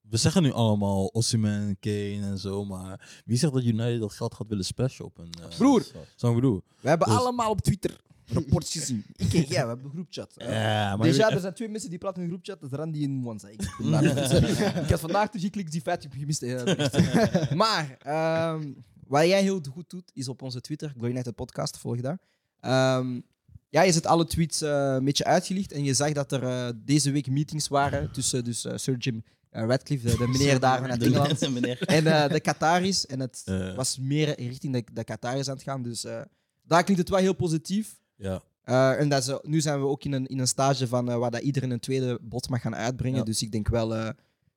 [0.01, 4.33] we zeggen nu allemaal Osimhen, Kane en zo, maar wie zegt dat United dat geld
[4.33, 5.31] gaat willen splashen op een...
[5.49, 5.85] eh, Broer.
[6.15, 6.63] Zo ik bedoel.
[6.81, 7.97] We hebben Dus- allemaal op Twitter
[8.33, 9.05] rapports gezien.
[9.15, 10.33] Ik en jij, we hebben een groepchat.
[10.35, 11.07] Ja, maar...
[11.07, 12.61] Dus ja, er zijn twee mensen die praten in een groepchat.
[12.61, 13.47] Dat is Randy en Mwanza.
[13.47, 13.59] Ik,
[13.91, 14.03] daar
[14.83, 16.43] ik had vandaag teruggeklikt die feit heb je gemist.
[16.43, 18.73] eh, maar ehm,
[19.07, 22.17] wat jij heel goed doet, is op onze Twitter, Go United Podcast, volg dat.
[22.59, 23.19] Ehm,
[23.69, 25.71] ja, je zet alle tweets eh, een beetje uitgelicht.
[25.71, 29.23] En je zag dat er eh, deze week meetings waren tussen dus, eh, Sir Jim
[29.49, 31.39] Radcliffe, de, de meneer daar vanuit Engeland.
[31.61, 31.77] De.
[31.85, 33.05] En de Qataris.
[33.05, 33.43] En het
[33.75, 35.81] was meer richting de, de Qataris aan het gaan.
[35.83, 36.01] Dus
[36.63, 37.99] daar klinkt het wel heel positief.
[38.17, 41.09] Ja, Eh, en dat ze, nu zijn we ook in een, in een stage van,
[41.11, 43.17] eh, waar dat iedereen een tweede bot mag gaan uitbrengen.
[43.17, 43.23] Ja.
[43.23, 43.95] Dus ik denk wel...
[43.95, 44.09] eh,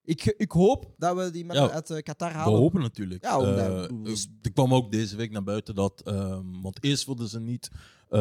[0.04, 2.58] ik, ik hoop dat we die mensen Ja, uit eh, Qatar we halen.
[2.58, 3.24] hopen natuurlijk.
[3.24, 6.00] Ja, omdat- Eh, dus- er kwam ook deze week naar buiten dat...
[6.04, 7.68] ehm, want eerst wilden ze niet
[8.08, 8.20] eh,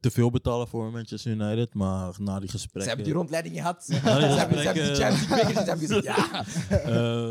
[0.00, 2.82] te veel betalen voor Manchester United, maar na die gesprekken...
[2.82, 3.84] Ze hebben die rondleiding gehad.
[3.84, 6.44] ze, hebben, ze hebben gesprekken- die Champions League ze hebben gezegd, ja,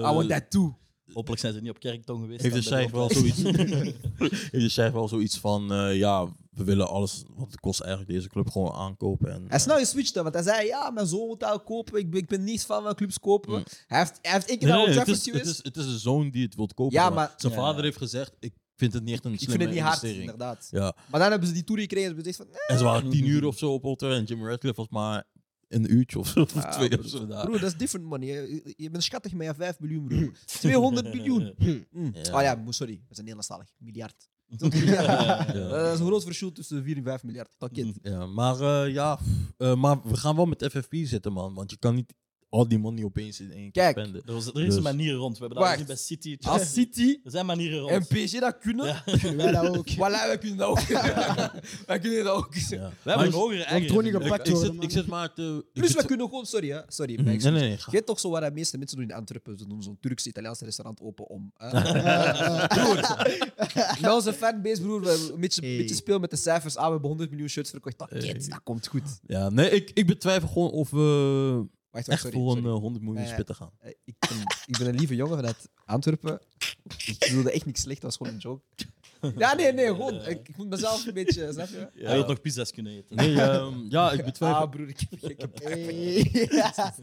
[0.01, 0.77] eh, I want that too.
[1.13, 2.41] Hopelijk zijn ze niet op kerktoon geweest.
[2.41, 3.41] heeft de chef wel zoiets,
[4.51, 8.11] heeft de chef wel zoiets van, eh, ja, we willen alles, want het kost eigenlijk
[8.11, 9.31] deze club gewoon aankopen.
[9.33, 11.99] En, Hij is snel geswitcht, want hij zei, ja, mijn zoon moet dat kopen.
[11.99, 13.53] Ik ben, ik ben niets van van clubs kopen.
[13.57, 13.63] Mm.
[13.87, 16.29] Hij heeft, hij heeft één keer Nee, het, is, het, is, het is de zoon
[16.29, 16.93] die het wil kopen.
[16.93, 17.59] Ja, maar maar- zijn Ja.
[17.59, 20.03] vader heeft gezegd, ik vind het niet echt een Ik slimme vind het niet hard,
[20.03, 20.67] inderdaad.
[20.71, 23.25] Ja, Maar dan hebben ze die tour gekregen en ze van, en ze waren tien
[23.25, 25.25] uur of zo op Old Trafford en Jim Radcliffe was maar
[25.67, 27.45] een uurtje of, of Ah, twee of zo daar.
[27.45, 28.27] Broer, dat is different money.
[28.27, 30.31] Je, je bent schattig met je 5 miljoen, broer.
[30.45, 31.53] 200 miljoen.
[31.91, 32.11] Mm.
[32.13, 32.35] Ja.
[32.35, 32.93] Oh ja, mo- sorry.
[32.93, 33.67] We zijn Nederlandstalig.
[33.77, 34.29] Miljard.
[34.47, 35.05] Dat is een miljard.
[35.07, 35.43] Ja.
[35.69, 37.55] Dat is een groot verschil tussen 4 en 5 miljard.
[37.57, 37.97] Dat kind.
[38.01, 39.19] Ja, maar eh, ja,
[39.57, 41.53] eh, maar we gaan wel met FFP zitten, man.
[41.53, 42.13] Want je kan niet
[42.49, 43.97] al die money opeens in één keer Kijk.
[43.99, 44.21] spenden.
[44.25, 45.37] Er, was, er is Dus- een manier rond.
[45.37, 45.87] We hebben dat Wacht.
[45.87, 46.37] bij City.
[46.41, 47.91] Als City Er zijn manieren rond.
[47.91, 49.03] en PSG dat kunnen, Ja.
[49.21, 49.89] Kunnen wij dat ook?
[49.95, 50.79] voilà, wij kunnen dat ook.
[51.87, 52.55] wij kunnen dat ook.
[52.55, 52.69] Ja.
[52.69, 53.87] We hebben Maar een hogere eigen.
[53.87, 54.11] Ik, worden,
[54.57, 54.83] zit, man.
[54.83, 55.63] ik zit maar te...
[55.67, 56.45] ik Plus, zit- we kunnen gewoon...
[56.45, 56.79] Sorry, hè.
[56.87, 57.13] Sorry.
[57.13, 57.23] Mhm.
[57.23, 57.67] mijn Nee, nee, excuus.
[57.69, 57.77] nee.
[57.77, 59.57] ga- Je weet toch zo wat de meeste mensen doen in Antwerpen?
[59.57, 61.51] Ze doen zo'n Turks-Italiaans restaurant open om.
[61.57, 61.71] hè?
[64.01, 65.77] Met onze fanbase, broer, we een beetje, Hey.
[65.77, 66.75] beetje spelen met de cijfers.
[66.75, 67.97] Ah, we hebben 100 miljoen shirts verkocht.
[67.97, 69.19] Dat, kids, dat komt goed.
[69.27, 71.65] Ja, nee, ik, ik betwijfel gewoon of we
[72.05, 72.37] Wacht, echt sorry.
[72.37, 72.73] voor een sorry.
[72.75, 73.71] eh, 100 miljoen spitten gaan.
[73.79, 76.39] Eh, ik, ben, ik ben een lieve jongen vanuit Antwerpen.
[77.05, 78.61] Ik bedoelde echt niks slecht, dat was gewoon een joke.
[79.37, 80.13] Ja, nee, nee, gewoon.
[80.13, 81.89] Ik, ik moet mezelf een beetje, snap je?
[82.05, 83.15] Hij had nog pizza's kunnen eten.
[83.15, 84.61] Nee, ehm, ja, ik betwijfel.
[84.61, 86.15] Ah, broer, ik heb gekke Hey.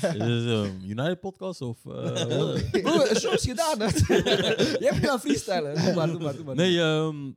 [0.00, 1.86] Is het een United podcast of...
[1.86, 1.92] eh,
[2.82, 3.86] Broer, een show is gedaan, hè?
[3.86, 5.84] Je hebt nu aan freestylen.
[5.84, 6.54] Doe maar, doe maar, doe maar.
[6.54, 7.30] nee, ehm,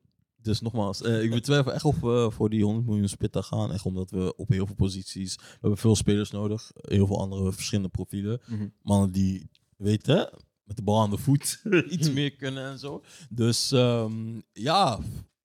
[0.47, 3.71] dus nogmaals, eh, ik betwijfel echt of we voor die 100 miljoen spitten gaan.
[3.71, 5.35] Echt omdat we op heel veel posities...
[5.35, 6.71] We hebben veel spelers nodig.
[6.75, 8.41] Heel veel andere verschillende profielen.
[8.45, 8.67] Mhm.
[8.81, 10.29] Mannen die, weten,
[10.63, 13.03] met de bal aan de voet iets meer kunnen en zo.
[13.29, 14.99] Dus ehm, ja,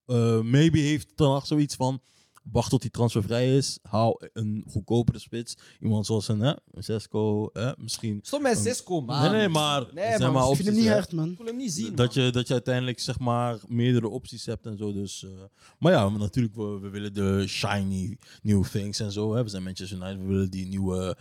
[0.07, 2.00] eh, maybe heeft Ten Hag zoiets van...
[2.43, 3.78] Wacht tot die transfervrij is.
[3.82, 5.57] Haal een goedkopere spits.
[5.80, 8.20] Iemand zoals een, hè, een Zesco, hè, misschien.
[8.22, 9.20] Stop met Cisco, man.
[9.20, 9.86] nee, nee, maar.
[9.95, 11.30] Nee, maar Ik vind hem niet hard, man.
[11.30, 11.95] Ik wil hem niet zien.
[11.95, 12.24] Dat man.
[12.24, 14.93] je, dat je uiteindelijk zeg maar meerdere opties hebt en zo.
[14.93, 15.30] Dus, eh,
[15.78, 19.34] maar ja, natuurlijk, we, we willen de shiny new things en zo.
[19.34, 19.43] Hè.
[19.43, 21.16] We zijn Manchester United, we willen die nieuwe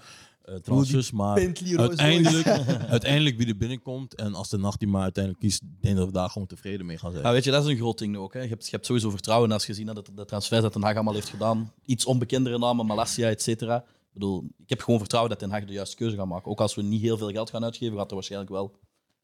[0.46, 1.12] eh, transfers.
[1.12, 1.38] Maar
[1.76, 2.48] uiteindelijk,
[2.98, 6.06] uiteindelijk wie er binnenkomt en als de nacht die maar uiteindelijk kiest, denk ik dat
[6.06, 7.24] we daar gewoon tevreden mee gaan zijn.
[7.24, 8.34] Ja, weet je, dat is een groot ding ook.
[8.34, 8.42] Hè.
[8.42, 10.96] Je, hebt, je hebt sowieso vertrouwen als je ziet dat de transfers dat Den Haag
[10.96, 11.74] allemaal heeft gedaan.
[11.86, 13.78] Iets onbekendere namen, Malasia, et cetera.
[13.78, 16.52] Ik bedoel, ik heb gewoon vertrouwen dat Den Haag de juiste keuze gaat maken.
[16.52, 18.76] Ook als we niet heel veel geld gaan uitgeven, gaat er waarschijnlijk wel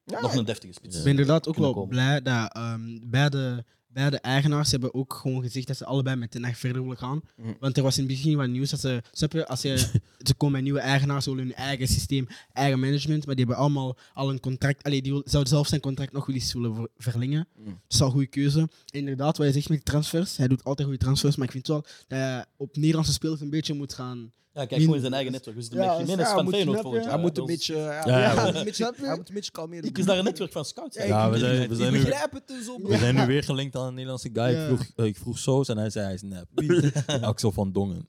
[0.05, 0.97] nog een deftige spits.
[0.97, 1.89] Ik ben inderdaad ook wel komen.
[1.89, 3.65] blij dat ehm, beide,
[3.97, 7.21] beide eigenaars hebben ook gewoon gezegd dat ze allebei met Den Haag verder willen gaan.
[7.35, 7.53] Mhm.
[7.59, 9.77] Want er was in het begin wat nieuws dat ze, snap je, als je,
[10.27, 13.63] ze komen met nieuwe eigenaars, ze willen hun eigen systeem, eigen management, maar die hebben
[13.63, 16.75] allemaal al een contract, allee, die wil- zouden zelf zijn contract nog wel eens willen
[16.75, 17.47] ver- verlengen.
[17.57, 17.65] Mhm.
[17.69, 18.59] Dat is al een goede keuze.
[18.59, 18.69] En
[18.99, 21.81] inderdaad, wat je zegt met transfers, hij doet altijd goede transfers, maar ik vind wel
[22.07, 24.31] dat je op Nederlandse spelers een beetje moet gaan...
[24.57, 25.55] Ja, kijk gewoon in zijn eigen netwerk.
[25.55, 27.13] We zitten Ja, met Jiménez ja, van moet- Feyenoord volgend jaar.
[27.13, 27.75] Hij moet een beetje...
[27.75, 28.35] Ja, Ja, ja, ja.
[28.35, 29.05] hij moet een beetje- Snap je?
[29.05, 29.85] hij moet een beetje kalmeren.
[29.89, 30.97] Ik is daar een netwerk van scouts.
[30.97, 32.89] Ja, we zijn- we zijn nu- bro.
[32.89, 34.43] We zijn nu weer gelinkt aan een Nederlandse guy.
[34.43, 34.61] Ja.
[34.61, 36.47] Ik, vroeg, eh, ik vroeg Soos en hij zei hij is nep.
[37.21, 38.07] Axel van Dongen.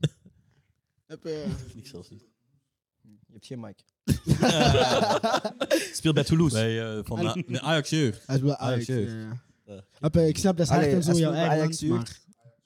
[1.06, 1.44] Heb je-
[1.76, 2.24] Ik zelfs niet.
[3.02, 3.84] Je hebt geen mic.
[5.92, 6.54] Speelt bij Toulouse.
[6.54, 8.22] Bij, eh, van de, nee, Ajax jeugd.
[8.26, 8.72] Hij is wel Ajax.
[8.72, 9.12] Ajax ja, jeugd.
[9.12, 9.42] ja.
[9.74, 9.84] Ja.
[10.00, 11.80] Heb je- Ik snap dat is en zo, jouw bij eigen Ajax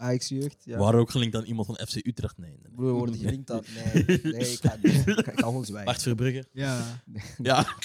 [0.02, 0.28] land, maar...
[0.28, 0.28] jeugd.
[0.28, 0.76] Ajax jeugd, ja.
[0.76, 2.38] We waren ook gelinkt aan iemand van FC Utrecht.
[2.38, 2.50] Nee.
[2.50, 2.72] nee, nee.
[2.74, 3.62] Broer, wordt gelinkt aan...
[3.94, 4.94] Nee, nee, ik ga niet.
[4.94, 5.84] Ik ga- ik ga gewoon zwijgen.
[5.84, 6.44] Bart Verbrugge.
[6.52, 7.00] Ja.
[7.42, 7.66] Ja.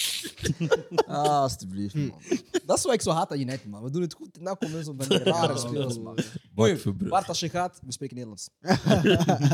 [1.07, 2.07] Ah, alsjeblieft, Hm.
[2.07, 2.20] man.
[2.65, 3.84] Dat is wat ik zo haat aan United, man.
[3.84, 4.38] We doen het goed.
[4.38, 6.15] En nou komen mensen van die rare spelers, man.
[6.15, 6.78] Bart Mooi.
[6.78, 7.09] Verbrugge.
[7.09, 8.49] Bart, als je gaat, we spreken Nederlands.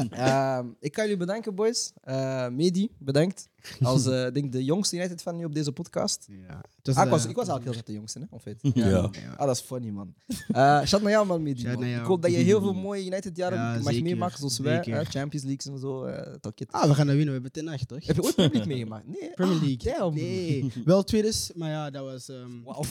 [0.09, 1.91] Ehm, ik kan jullie bedanken, boys.
[2.01, 3.49] Eh Medi, bedankt.
[3.81, 6.27] Als eh, denk de jongste United fan nu op deze podcast.
[6.47, 6.61] ja.
[6.83, 8.25] Het Ah, ik, was, eh, ik was eigenlijk heel net de jongste, hè?
[8.29, 8.87] Of weet Ja.
[8.87, 9.09] ja.
[9.37, 10.13] Ah, dat is funny, man.
[10.51, 11.85] Eh shout naar jou, man, naar jou.
[11.85, 14.81] Ik hoop dat je heel veel mooie United-jaren Ja, mag meemaken, zoals wij.
[14.85, 16.03] Hè, Champions Leagues en zo.
[16.03, 16.71] eh talkit.
[16.71, 17.25] Ah, we gaan dat winnen.
[17.25, 18.05] We hebben ten nacht, toch?
[18.05, 19.07] Heb je ooit Premier League meegemaakt?
[19.07, 19.29] Nee.
[19.35, 19.93] Premier Ah, League.
[19.99, 20.15] damn.
[20.15, 20.71] Nee.
[20.85, 22.29] Wel tweedes, maar ja, dat was...
[22.29, 22.83] ehm, Wauw.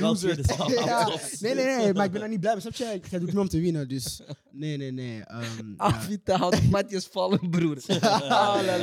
[0.00, 0.70] Wel tweede zaal.
[0.70, 1.08] ja.
[1.40, 2.60] Nee, nee, nee, maar ik ben daar niet blij mee.
[2.60, 3.00] Snap je?
[3.10, 4.20] Jij doet niet om te winnen, dus...
[4.50, 5.22] Nee, nee, nee.
[5.24, 5.42] ehm,
[5.76, 5.92] ja.
[6.24, 7.78] Ah, had Matthias vallen, broer.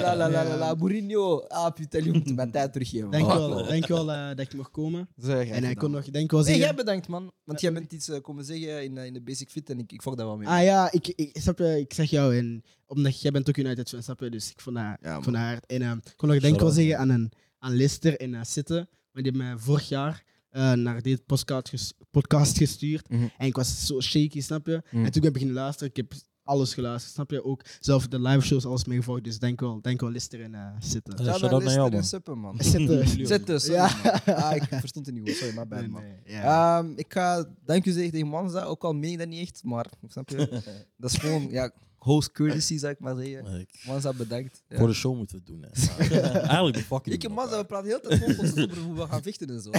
[0.01, 0.73] La la la la la.
[0.75, 1.39] Mourinho.
[1.39, 3.11] Ah, putain, je moet mijn tijd teruggeven.
[3.11, 3.37] Denk man.
[3.37, 3.49] wel,
[3.87, 5.07] wel eh, dat ik mag komen.
[5.15, 6.65] Zeg, En hij kon nog, denk wel Nee, zeggen...
[6.65, 7.31] jij bedankt, man.
[7.43, 9.91] Want jij bent iets eh, komen zeggen in, eh, in de Basic Fit en ik,
[9.91, 10.47] ik vond daar wel mee.
[10.47, 13.89] Ah ja, ik, ik, snap je, ik zeg jou, en, omdat jij bent ook United
[13.89, 14.29] fan, snap je?
[14.29, 15.65] Dus ik vond dat, Ja, ik vond dat hard.
[15.65, 18.87] En ik kon nog denk wel Shout-out, zeggen aan, een, aan Lister en aan Zitten,
[19.11, 23.09] maar die hebben mij vorig jaar eh, naar dit podcast, ges- podcast gestuurd.
[23.09, 23.27] Mhm.
[23.37, 24.81] En ik was zo shaky, snap je?
[24.91, 25.05] Mhm.
[25.05, 26.13] En toen ben ik beginnen luisteren, ik heb
[26.47, 27.43] alles geluisterd, snap je?
[27.43, 29.23] Ook zelf de live shows, alles meegevolgd.
[29.23, 31.13] Dus denk wel, denk wel Lister en eh Zitten.
[31.17, 31.93] Ja, Leicester man.
[31.93, 32.55] en Suppen, man.
[32.59, 33.07] Zitten.
[33.27, 34.21] Zitten, sorry, Ja.
[34.25, 35.37] Ah, ik verstond het niet goed.
[35.37, 36.01] Sorry, maar bad, Nee, man.
[36.01, 36.77] nee, ja.
[36.79, 39.63] Ehm, ik ga dank u zeggen tegen Manza, ook al meen ik dat niet echt,
[39.63, 40.61] maar snap je?
[40.97, 41.71] dat is gewoon ja,
[42.07, 43.59] host courtesy, zou ik maar zeggen.
[43.59, 44.63] Ik- Manza, bedankt.
[44.69, 44.77] Ja.
[44.77, 45.69] Voor de show moeten we het doen.
[45.71, 46.09] Hè.
[46.21, 47.15] Maar Eigenlijk de fucking.
[47.15, 49.61] Ik en Manza, we praten heel de tijd vol over hoe we gaan vechten en
[49.61, 49.69] zo.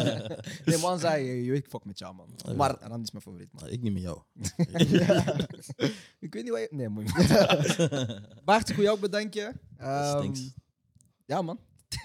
[0.64, 2.56] nee, Manza, je, je weet, ik fuck met jou, man.
[2.56, 3.68] Maar Ram is mijn favoriet, man.
[3.68, 4.18] Ik niet met jou.
[6.20, 6.68] Ik weet niet wat je...
[6.70, 7.06] Nee, mooi.
[8.44, 9.60] Bart, ik wil jou ook bedanken.
[9.78, 10.40] Thanks.
[11.26, 11.58] ja, man.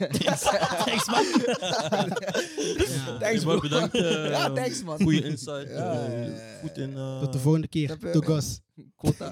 [0.10, 1.26] Thanks, man.
[2.88, 3.18] Ja.
[3.20, 3.60] Thanks, bro.
[3.60, 3.96] bedankt.
[3.96, 5.02] eh, ja, thanks, man.
[5.02, 5.68] Goede insight.
[5.70, 6.32] Ja, eh.
[6.62, 6.96] Goed in.
[6.98, 7.88] eh, Tot de volgende keer.
[7.88, 8.12] Snap je?
[8.96, 9.30] Quota.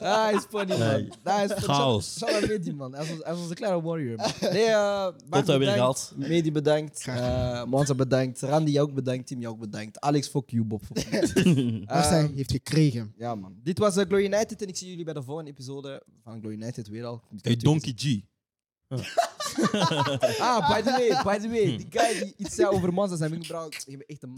[0.00, 0.88] Ah, is funny, man.
[0.88, 1.08] Nee.
[1.22, 1.74] Dat is funny.
[1.74, 2.16] Chaos.
[2.18, 2.94] Shout out Medi, man.
[2.94, 4.30] Hij was, hij was een kleine warrior, man.
[4.52, 5.64] Nee, eh weer bedankt.
[5.74, 6.12] gehaald.
[6.16, 7.02] Medi bedankt.
[7.02, 7.18] Graag
[7.62, 8.40] eh Manza bedankt.
[8.40, 9.26] Randy, jou ook bedankt.
[9.26, 10.00] Tim, jou ook bedankt.
[10.00, 10.82] Alex, fuck you, Bob.
[10.94, 11.82] fuck you.
[11.86, 13.12] Als hij heeft gekregen.
[13.16, 13.56] ja, man.
[13.62, 16.54] Dit was eh, Glory United en ik zie jullie bij de volgende episode van Glory
[16.54, 17.22] United weer al.
[17.42, 18.20] Hey, Donkey G.
[20.40, 21.76] Ah, by the way, by the way.
[21.76, 23.68] Die guy die iets zei over Manza zijn wenkbrauw.
[23.86, 24.28] Je bent echt een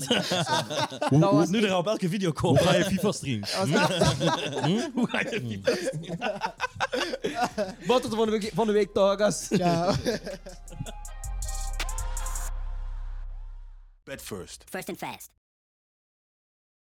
[1.11, 1.21] man.
[1.21, 2.63] Dat was Nu er op elke video Hoe komen.
[2.63, 3.49] ga je FIFA streamen?
[3.51, 4.15] dat was-
[4.95, 6.55] Hoe ga je FIFA
[7.87, 9.55] Wat tot de volgende week, volgende week toch, gast.
[9.55, 9.95] Ciao.
[14.05, 14.65] Bet first.
[14.71, 15.31] First and fast.